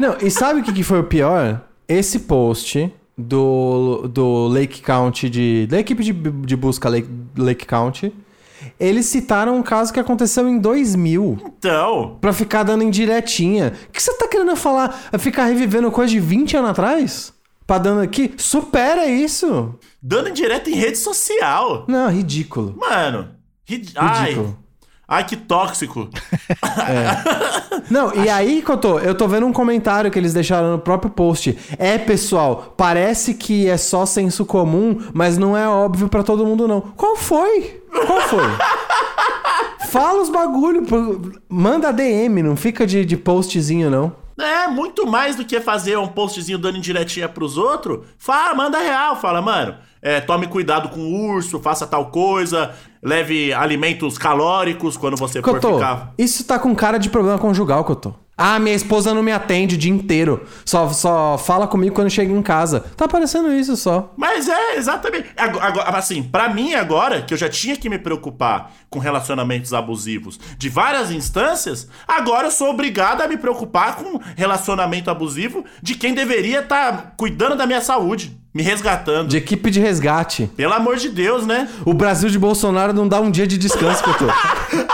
Não, 0.00 0.16
e 0.22 0.30
sabe 0.30 0.60
o 0.60 0.64
que, 0.64 0.72
que 0.72 0.82
foi 0.82 0.98
o 0.98 1.04
pior? 1.04 1.60
Esse 1.86 2.20
post 2.20 2.90
do, 3.18 4.08
do 4.08 4.46
Lake 4.48 4.80
County, 4.80 5.28
de, 5.28 5.66
da 5.66 5.78
equipe 5.78 6.02
de, 6.02 6.10
de 6.14 6.56
busca 6.56 6.88
Lake, 6.88 7.10
Lake 7.36 7.66
County, 7.66 8.14
eles 8.80 9.04
citaram 9.04 9.58
um 9.58 9.62
caso 9.62 9.92
que 9.92 10.00
aconteceu 10.00 10.48
em 10.48 10.58
2000. 10.58 11.38
Então, 11.58 12.16
Pra 12.18 12.32
ficar 12.32 12.62
dando 12.62 12.82
indiretinha. 12.82 13.74
O 13.90 13.92
que 13.92 14.02
você 14.02 14.14
tá 14.14 14.26
querendo 14.26 14.56
falar? 14.56 14.98
É 15.12 15.18
Ficar 15.18 15.44
revivendo 15.44 15.90
coisa 15.90 16.10
de 16.10 16.18
20 16.18 16.56
anos 16.56 16.70
atrás? 16.70 17.39
Pra 17.70 17.78
dando 17.78 18.00
aqui? 18.00 18.34
Supera 18.36 19.06
isso! 19.06 19.78
dando 20.02 20.28
indireta 20.28 20.68
em 20.68 20.74
rede 20.74 20.98
social. 20.98 21.84
Não, 21.86 22.10
ridículo. 22.10 22.74
Mano, 22.76 23.28
rid... 23.64 23.92
ai, 23.94 24.22
Ridículo. 24.30 24.58
ai, 25.06 25.24
que 25.24 25.36
tóxico. 25.36 26.08
Não, 27.88 28.12
e 28.12 28.28
aí, 28.28 28.60
Cotô, 28.60 28.98
eu 28.98 29.14
tô 29.14 29.28
vendo 29.28 29.46
um 29.46 29.52
comentário 29.52 30.10
que 30.10 30.18
eles 30.18 30.32
deixaram 30.34 30.72
no 30.72 30.78
próprio 30.80 31.12
post. 31.12 31.56
É, 31.78 31.96
pessoal, 31.96 32.74
parece 32.76 33.34
que 33.34 33.68
é 33.68 33.76
só 33.76 34.04
senso 34.04 34.44
comum, 34.44 34.98
mas 35.14 35.38
não 35.38 35.56
é 35.56 35.68
óbvio 35.68 36.08
pra 36.08 36.24
todo 36.24 36.44
mundo, 36.44 36.66
não. 36.66 36.80
Qual 36.80 37.16
foi? 37.16 37.84
Qual 38.04 38.20
foi? 38.22 38.42
Fala 39.90 40.20
os 40.20 40.28
bagulho, 40.28 40.82
manda 41.48 41.92
DM, 41.92 42.42
não 42.42 42.56
fica 42.56 42.84
de, 42.84 43.04
de 43.04 43.16
postzinho, 43.16 43.88
não. 43.88 44.12
É, 44.44 44.68
muito 44.68 45.06
mais 45.06 45.36
do 45.36 45.44
que 45.44 45.60
fazer 45.60 45.96
um 45.98 46.08
postzinho 46.08 46.58
dando 46.58 46.78
indiretinha 46.78 47.28
pros 47.28 47.56
outros. 47.56 48.06
Fala, 48.18 48.54
manda 48.54 48.78
real, 48.78 49.16
fala, 49.16 49.40
mano. 49.40 49.76
É, 50.02 50.20
tome 50.20 50.46
cuidado 50.46 50.88
com 50.88 51.00
o 51.00 51.28
urso, 51.28 51.60
faça 51.60 51.86
tal 51.86 52.06
coisa, 52.06 52.74
leve 53.02 53.52
alimentos 53.52 54.16
calóricos 54.16 54.96
quando 54.96 55.16
você 55.16 55.42
for 55.42 55.60
Cotô, 55.60 55.74
ficar. 55.74 56.14
isso 56.16 56.42
tá 56.44 56.58
com 56.58 56.74
cara 56.74 56.96
de 56.96 57.10
problema 57.10 57.38
conjugal, 57.38 57.84
Cotô. 57.84 58.14
Ah, 58.42 58.58
minha 58.58 58.74
esposa 58.74 59.12
não 59.12 59.22
me 59.22 59.30
atende 59.30 59.74
o 59.74 59.78
dia 59.78 59.92
inteiro. 59.92 60.46
Só, 60.64 60.88
só 60.88 61.36
fala 61.36 61.66
comigo 61.66 61.94
quando 61.94 62.08
chega 62.08 62.32
em 62.32 62.40
casa. 62.40 62.80
Tá 62.96 63.06
parecendo 63.06 63.52
isso 63.52 63.76
só. 63.76 64.14
Mas 64.16 64.48
é, 64.48 64.76
exatamente. 64.76 65.28
Agora, 65.36 65.66
agora, 65.66 65.98
assim, 65.98 66.22
pra 66.22 66.48
mim 66.48 66.72
agora, 66.72 67.20
que 67.20 67.34
eu 67.34 67.38
já 67.38 67.50
tinha 67.50 67.76
que 67.76 67.90
me 67.90 67.98
preocupar 67.98 68.72
com 68.88 68.98
relacionamentos 68.98 69.74
abusivos 69.74 70.40
de 70.56 70.70
várias 70.70 71.10
instâncias, 71.10 71.86
agora 72.08 72.46
eu 72.46 72.50
sou 72.50 72.70
obrigado 72.70 73.20
a 73.20 73.28
me 73.28 73.36
preocupar 73.36 73.96
com 73.96 74.18
relacionamento 74.34 75.10
abusivo 75.10 75.62
de 75.82 75.94
quem 75.94 76.14
deveria 76.14 76.60
estar 76.60 77.12
cuidando 77.18 77.56
da 77.56 77.66
minha 77.66 77.82
saúde, 77.82 78.40
me 78.54 78.62
resgatando. 78.62 79.28
De 79.28 79.36
equipe 79.36 79.70
de 79.70 79.80
resgate. 79.80 80.50
Pelo 80.56 80.72
amor 80.72 80.96
de 80.96 81.10
Deus, 81.10 81.46
né? 81.46 81.68
O 81.84 81.92
Brasil 81.92 82.30
de 82.30 82.38
Bolsonaro 82.38 82.94
não 82.94 83.06
dá 83.06 83.20
um 83.20 83.30
dia 83.30 83.46
de 83.46 83.58
descanso, 83.58 84.02
Cotô. 84.02 84.24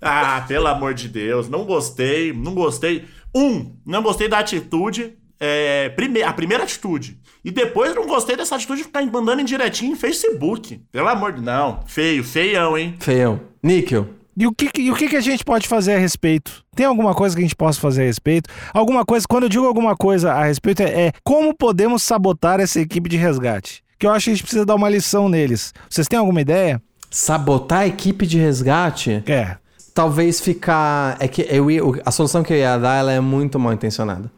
Ah, 0.00 0.44
pelo 0.46 0.66
amor 0.66 0.94
de 0.94 1.08
Deus, 1.08 1.48
não 1.48 1.64
gostei, 1.64 2.32
não 2.32 2.54
gostei. 2.54 3.04
Um, 3.34 3.74
não 3.84 4.02
gostei 4.02 4.28
da 4.28 4.38
atitude, 4.38 5.14
é, 5.40 5.88
prime 5.90 6.22
a 6.22 6.32
primeira 6.32 6.64
atitude. 6.64 7.18
E 7.44 7.50
depois 7.50 7.94
não 7.94 8.06
gostei 8.06 8.36
dessa 8.36 8.56
atitude 8.56 8.78
de 8.80 8.84
ficar 8.84 9.04
mandando 9.06 9.40
indiretinho 9.42 9.92
em 9.92 9.96
Facebook. 9.96 10.80
Pelo 10.90 11.08
amor 11.08 11.32
de 11.32 11.40
Não, 11.40 11.80
feio, 11.86 12.22
feião, 12.24 12.76
hein? 12.76 12.94
Feião. 12.98 13.40
Níquel. 13.62 14.08
E 14.36 14.46
o, 14.46 14.52
que, 14.52 14.70
que- 14.70 14.82
e 14.82 14.90
o 14.92 14.94
que, 14.94 15.08
que 15.08 15.16
a 15.16 15.20
gente 15.20 15.44
pode 15.44 15.66
fazer 15.66 15.94
a 15.94 15.98
respeito? 15.98 16.64
Tem 16.76 16.86
alguma 16.86 17.12
coisa 17.12 17.34
que 17.34 17.40
a 17.42 17.44
gente 17.44 17.56
possa 17.56 17.80
fazer 17.80 18.02
a 18.02 18.06
respeito? 18.06 18.48
Alguma 18.72 19.04
coisa, 19.04 19.26
quando 19.28 19.44
eu 19.44 19.48
digo 19.48 19.66
alguma 19.66 19.96
coisa 19.96 20.32
a 20.32 20.44
respeito, 20.44 20.80
é, 20.80 21.06
é 21.08 21.12
como 21.24 21.52
podemos 21.52 22.04
sabotar 22.04 22.60
essa 22.60 22.80
equipe 22.80 23.08
de 23.08 23.16
resgate? 23.16 23.82
Que 23.98 24.06
eu 24.06 24.12
acho 24.12 24.24
que 24.26 24.30
a 24.30 24.34
gente 24.34 24.42
precisa 24.44 24.64
dar 24.64 24.76
uma 24.76 24.88
lição 24.88 25.28
neles. 25.28 25.74
Vocês 25.90 26.06
têm 26.06 26.16
alguma 26.20 26.40
ideia? 26.40 26.80
Sabotar 27.10 27.80
a 27.80 27.86
equipe 27.88 28.26
de 28.28 28.38
resgate? 28.38 29.24
É. 29.26 29.56
Talvez 29.98 30.40
ficar. 30.40 31.16
É 31.18 31.26
que 31.26 31.44
eu 31.50 31.68
ia, 31.68 31.82
a 32.06 32.12
solução 32.12 32.44
que 32.44 32.52
eu 32.52 32.56
ia 32.56 32.78
dar 32.78 33.00
ela 33.00 33.10
é 33.10 33.18
muito 33.18 33.58
mal 33.58 33.72
intencionada. 33.72 34.30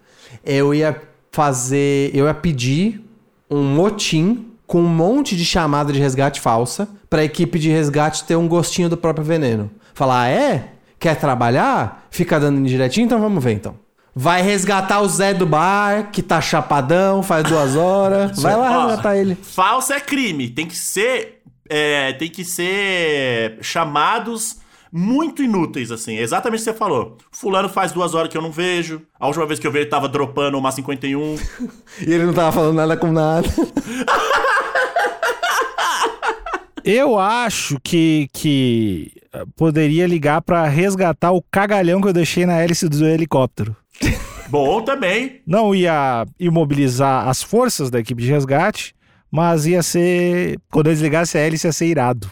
Eu 0.42 0.74
ia 0.74 0.98
fazer. 1.30 2.10
Eu 2.14 2.24
ia 2.24 2.32
pedir 2.32 3.04
um 3.50 3.62
motim 3.62 4.46
com 4.66 4.80
um 4.80 4.88
monte 4.88 5.36
de 5.36 5.44
chamada 5.44 5.92
de 5.92 5.98
resgate 5.98 6.40
falsa 6.40 6.88
pra 7.10 7.22
equipe 7.22 7.58
de 7.58 7.68
resgate 7.68 8.24
ter 8.24 8.36
um 8.36 8.48
gostinho 8.48 8.88
do 8.88 8.96
próprio 8.96 9.22
veneno. 9.22 9.70
Falar, 9.92 10.22
ah, 10.22 10.28
é? 10.30 10.68
Quer 10.98 11.16
trabalhar? 11.16 12.06
Fica 12.10 12.40
dando 12.40 12.58
indiretinho? 12.58 13.04
Então 13.04 13.20
vamos 13.20 13.44
ver 13.44 13.52
então. 13.52 13.74
Vai 14.14 14.40
resgatar 14.40 15.02
o 15.02 15.08
Zé 15.10 15.34
do 15.34 15.44
bar, 15.44 16.10
que 16.10 16.22
tá 16.22 16.40
chapadão, 16.40 17.22
faz 17.22 17.44
duas 17.44 17.76
horas. 17.76 18.34
Vai 18.40 18.56
lá 18.56 18.86
resgatar 18.86 19.14
ele. 19.14 19.34
Falso 19.34 19.92
é 19.92 20.00
crime. 20.00 20.48
Tem 20.48 20.66
que 20.66 20.74
ser. 20.74 21.42
é, 21.68 22.14
tem 22.14 22.30
que 22.30 22.46
ser 22.46 23.58
chamados 23.60 24.59
muito 24.92 25.42
inúteis, 25.42 25.90
assim. 25.90 26.16
Exatamente 26.16 26.60
o 26.60 26.64
que 26.64 26.70
você 26.70 26.76
falou. 26.76 27.16
Fulano 27.30 27.68
faz 27.68 27.92
duas 27.92 28.14
horas 28.14 28.30
que 28.30 28.36
eu 28.36 28.42
não 28.42 28.50
vejo. 28.50 29.02
A 29.18 29.26
última 29.26 29.46
vez 29.46 29.60
que 29.60 29.66
eu 29.66 29.72
vi 29.72 29.80
ele 29.80 29.86
tava 29.86 30.08
dropando 30.08 30.58
uma 30.58 30.72
51. 30.72 31.36
E 32.06 32.12
ele 32.12 32.24
não 32.24 32.32
tava 32.32 32.52
falando 32.52 32.76
nada 32.76 32.96
com 32.96 33.12
nada. 33.12 33.48
Eu 36.84 37.18
acho 37.18 37.78
que, 37.82 38.28
que 38.32 39.12
eh, 39.32 39.44
poderia 39.56 40.06
ligar 40.06 40.40
pra 40.40 40.66
resgatar 40.66 41.30
o 41.30 41.42
cagalhão 41.42 42.00
que 42.00 42.08
eu 42.08 42.12
deixei 42.12 42.46
na 42.46 42.54
hélice 42.54 42.88
do 42.88 43.06
helicóptero. 43.06 43.76
Bom 44.48 44.82
também. 44.82 45.40
Não 45.46 45.74
ia 45.74 46.26
imobilizar 46.38 47.28
as 47.28 47.42
forças 47.42 47.90
da 47.90 48.00
equipe 48.00 48.22
de 48.22 48.30
resgate, 48.30 48.94
mas 49.30 49.66
ia 49.66 49.82
ser. 49.82 50.58
Quando 50.70 50.86
eu 50.88 50.92
desligasse 50.92 51.36
a 51.38 51.40
hélice, 51.40 51.66
ia 51.66 51.72
ser 51.72 51.86
irado. 51.86 52.30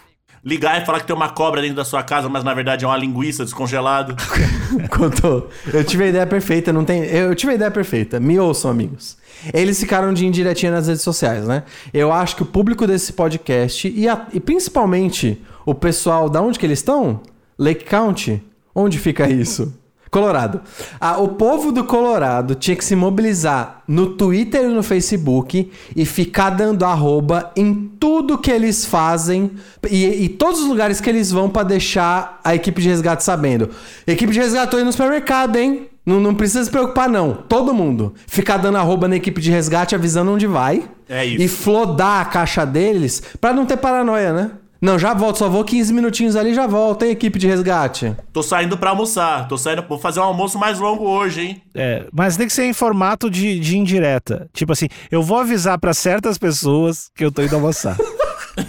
Ligar 0.48 0.80
e 0.82 0.86
falar 0.86 1.00
que 1.00 1.06
tem 1.06 1.14
uma 1.14 1.28
cobra 1.28 1.60
dentro 1.60 1.76
da 1.76 1.84
sua 1.84 2.02
casa, 2.02 2.26
mas 2.28 2.42
na 2.42 2.54
verdade 2.54 2.84
é 2.84 2.88
uma 2.88 2.96
linguiça 2.96 3.44
descongelada. 3.44 4.16
Contou. 4.90 5.50
Eu 5.72 5.84
tive 5.84 6.04
a 6.04 6.06
ideia 6.06 6.26
perfeita, 6.26 6.72
não 6.72 6.84
tem. 6.84 7.04
Eu 7.04 7.34
tive 7.34 7.52
a 7.52 7.54
ideia 7.54 7.70
perfeita. 7.70 8.18
Me 8.18 8.38
ouçam, 8.40 8.70
amigos. 8.70 9.18
Eles 9.52 9.78
ficaram 9.78 10.12
de 10.12 10.26
indiretinha 10.26 10.72
nas 10.72 10.86
redes 10.88 11.02
sociais, 11.02 11.46
né? 11.46 11.64
Eu 11.92 12.10
acho 12.12 12.34
que 12.36 12.42
o 12.42 12.46
público 12.46 12.86
desse 12.86 13.12
podcast 13.12 13.86
e, 13.94 14.08
a- 14.08 14.26
e 14.32 14.40
principalmente 14.40 15.40
o 15.66 15.74
pessoal, 15.74 16.30
da 16.30 16.40
onde 16.40 16.58
que 16.58 16.64
eles 16.66 16.78
estão? 16.78 17.20
Lake 17.58 17.84
County? 17.84 18.42
Onde 18.74 18.98
fica 18.98 19.28
isso? 19.28 19.72
Colorado. 20.10 20.60
Ah, 21.00 21.18
o 21.18 21.28
povo 21.28 21.70
do 21.70 21.84
Colorado 21.84 22.54
tinha 22.54 22.76
que 22.76 22.84
se 22.84 22.96
mobilizar 22.96 23.82
no 23.86 24.14
Twitter 24.14 24.64
e 24.64 24.68
no 24.68 24.82
Facebook 24.82 25.70
e 25.94 26.04
ficar 26.04 26.50
dando 26.50 26.84
arroba 26.84 27.50
em 27.56 27.90
tudo 27.98 28.38
que 28.38 28.50
eles 28.50 28.84
fazem 28.84 29.50
e, 29.90 30.24
e 30.24 30.28
todos 30.28 30.60
os 30.60 30.66
lugares 30.66 31.00
que 31.00 31.10
eles 31.10 31.30
vão 31.30 31.48
pra 31.48 31.62
deixar 31.62 32.40
a 32.44 32.54
equipe 32.54 32.80
de 32.80 32.88
resgate 32.88 33.24
sabendo. 33.24 33.70
Equipe 34.06 34.32
de 34.32 34.38
resgate 34.38 34.76
indo 34.76 34.84
no 34.86 34.92
supermercado, 34.92 35.56
hein? 35.56 35.88
Não, 36.08 36.18
não 36.20 36.34
precisa 36.34 36.64
se 36.64 36.70
preocupar, 36.70 37.06
não. 37.06 37.34
Todo 37.34 37.74
mundo. 37.74 38.14
Ficar 38.26 38.56
dando 38.56 38.78
arroba 38.78 39.06
na 39.06 39.16
equipe 39.16 39.42
de 39.42 39.50
resgate 39.50 39.94
avisando 39.94 40.32
onde 40.32 40.46
vai. 40.46 40.84
É 41.06 41.24
isso. 41.24 41.42
E 41.42 41.48
flodar 41.48 42.22
a 42.22 42.24
caixa 42.24 42.64
deles 42.64 43.22
pra 43.38 43.52
não 43.52 43.66
ter 43.66 43.76
paranoia, 43.76 44.32
né? 44.32 44.50
Não, 44.80 44.96
já 44.98 45.12
volto, 45.12 45.38
só 45.38 45.48
vou 45.48 45.64
15 45.64 45.92
minutinhos 45.92 46.36
ali 46.36 46.50
e 46.50 46.54
já 46.54 46.66
volto, 46.66 47.04
hein, 47.04 47.10
equipe 47.10 47.36
de 47.38 47.48
resgate. 47.48 48.14
Tô 48.32 48.42
saindo 48.42 48.78
pra 48.78 48.90
almoçar. 48.90 49.48
Tô 49.48 49.58
saindo. 49.58 49.84
Vou 49.88 49.98
fazer 49.98 50.20
um 50.20 50.24
almoço 50.24 50.56
mais 50.58 50.78
longo 50.78 51.04
hoje, 51.04 51.40
hein? 51.40 51.62
É, 51.74 52.06
mas 52.12 52.36
tem 52.36 52.46
que 52.46 52.52
ser 52.52 52.64
em 52.64 52.72
formato 52.72 53.28
de, 53.28 53.58
de 53.58 53.76
indireta. 53.76 54.48
Tipo 54.52 54.72
assim, 54.72 54.86
eu 55.10 55.20
vou 55.22 55.38
avisar 55.38 55.78
pra 55.78 55.92
certas 55.92 56.38
pessoas 56.38 57.10
que 57.16 57.24
eu 57.24 57.32
tô 57.32 57.42
indo 57.42 57.54
almoçar. 57.56 57.96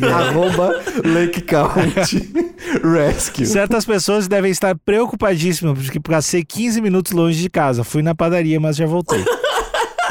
Arroba 0.01 0.81
Lake 1.03 1.41
County 1.41 2.31
Rescue. 2.83 3.45
certas 3.45 3.85
pessoas 3.85 4.27
devem 4.27 4.51
estar 4.51 4.75
preocupadíssimas, 4.85 5.77
porque 5.77 5.99
passei 5.99 6.43
15 6.43 6.81
minutos 6.81 7.11
longe 7.11 7.41
de 7.41 7.49
casa. 7.49 7.83
Fui 7.83 8.01
na 8.01 8.13
padaria, 8.13 8.59
mas 8.59 8.75
já 8.75 8.85
voltei. 8.85 9.23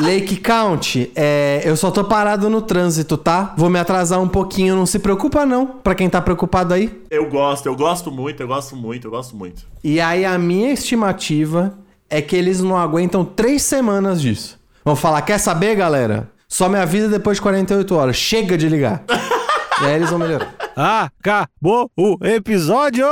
Lake 0.00 0.36
County, 0.36 1.10
é, 1.16 1.62
eu 1.64 1.76
só 1.76 1.90
tô 1.90 2.04
parado 2.04 2.48
no 2.48 2.62
trânsito, 2.62 3.16
tá? 3.16 3.52
Vou 3.56 3.68
me 3.68 3.78
atrasar 3.78 4.20
um 4.20 4.28
pouquinho, 4.28 4.76
não 4.76 4.86
se 4.86 4.98
preocupa 4.98 5.44
não. 5.44 5.66
Pra 5.66 5.94
quem 5.94 6.08
tá 6.08 6.20
preocupado 6.20 6.72
aí. 6.72 7.02
Eu 7.10 7.28
gosto, 7.28 7.66
eu 7.66 7.74
gosto 7.74 8.10
muito, 8.10 8.40
eu 8.40 8.46
gosto 8.46 8.76
muito, 8.76 9.06
eu 9.06 9.10
gosto 9.10 9.36
muito. 9.36 9.66
E 9.82 10.00
aí 10.00 10.24
a 10.24 10.38
minha 10.38 10.72
estimativa 10.72 11.76
é 12.08 12.22
que 12.22 12.36
eles 12.36 12.60
não 12.60 12.76
aguentam 12.76 13.24
três 13.24 13.62
semanas 13.62 14.20
disso. 14.20 14.58
Vão 14.84 14.94
falar, 14.94 15.22
quer 15.22 15.38
saber, 15.38 15.74
galera? 15.74 16.30
Só 16.48 16.68
me 16.68 16.78
avisa 16.78 17.08
depois 17.08 17.36
de 17.36 17.42
48 17.42 17.94
horas. 17.94 18.16
Chega 18.16 18.56
de 18.56 18.68
ligar. 18.68 19.02
e 19.82 19.84
aí 19.84 19.94
eles 19.94 20.10
vão 20.10 20.18
melhorar. 20.18 20.54
Acabou 20.74 21.90
o 21.96 22.16
episódio! 22.22 23.04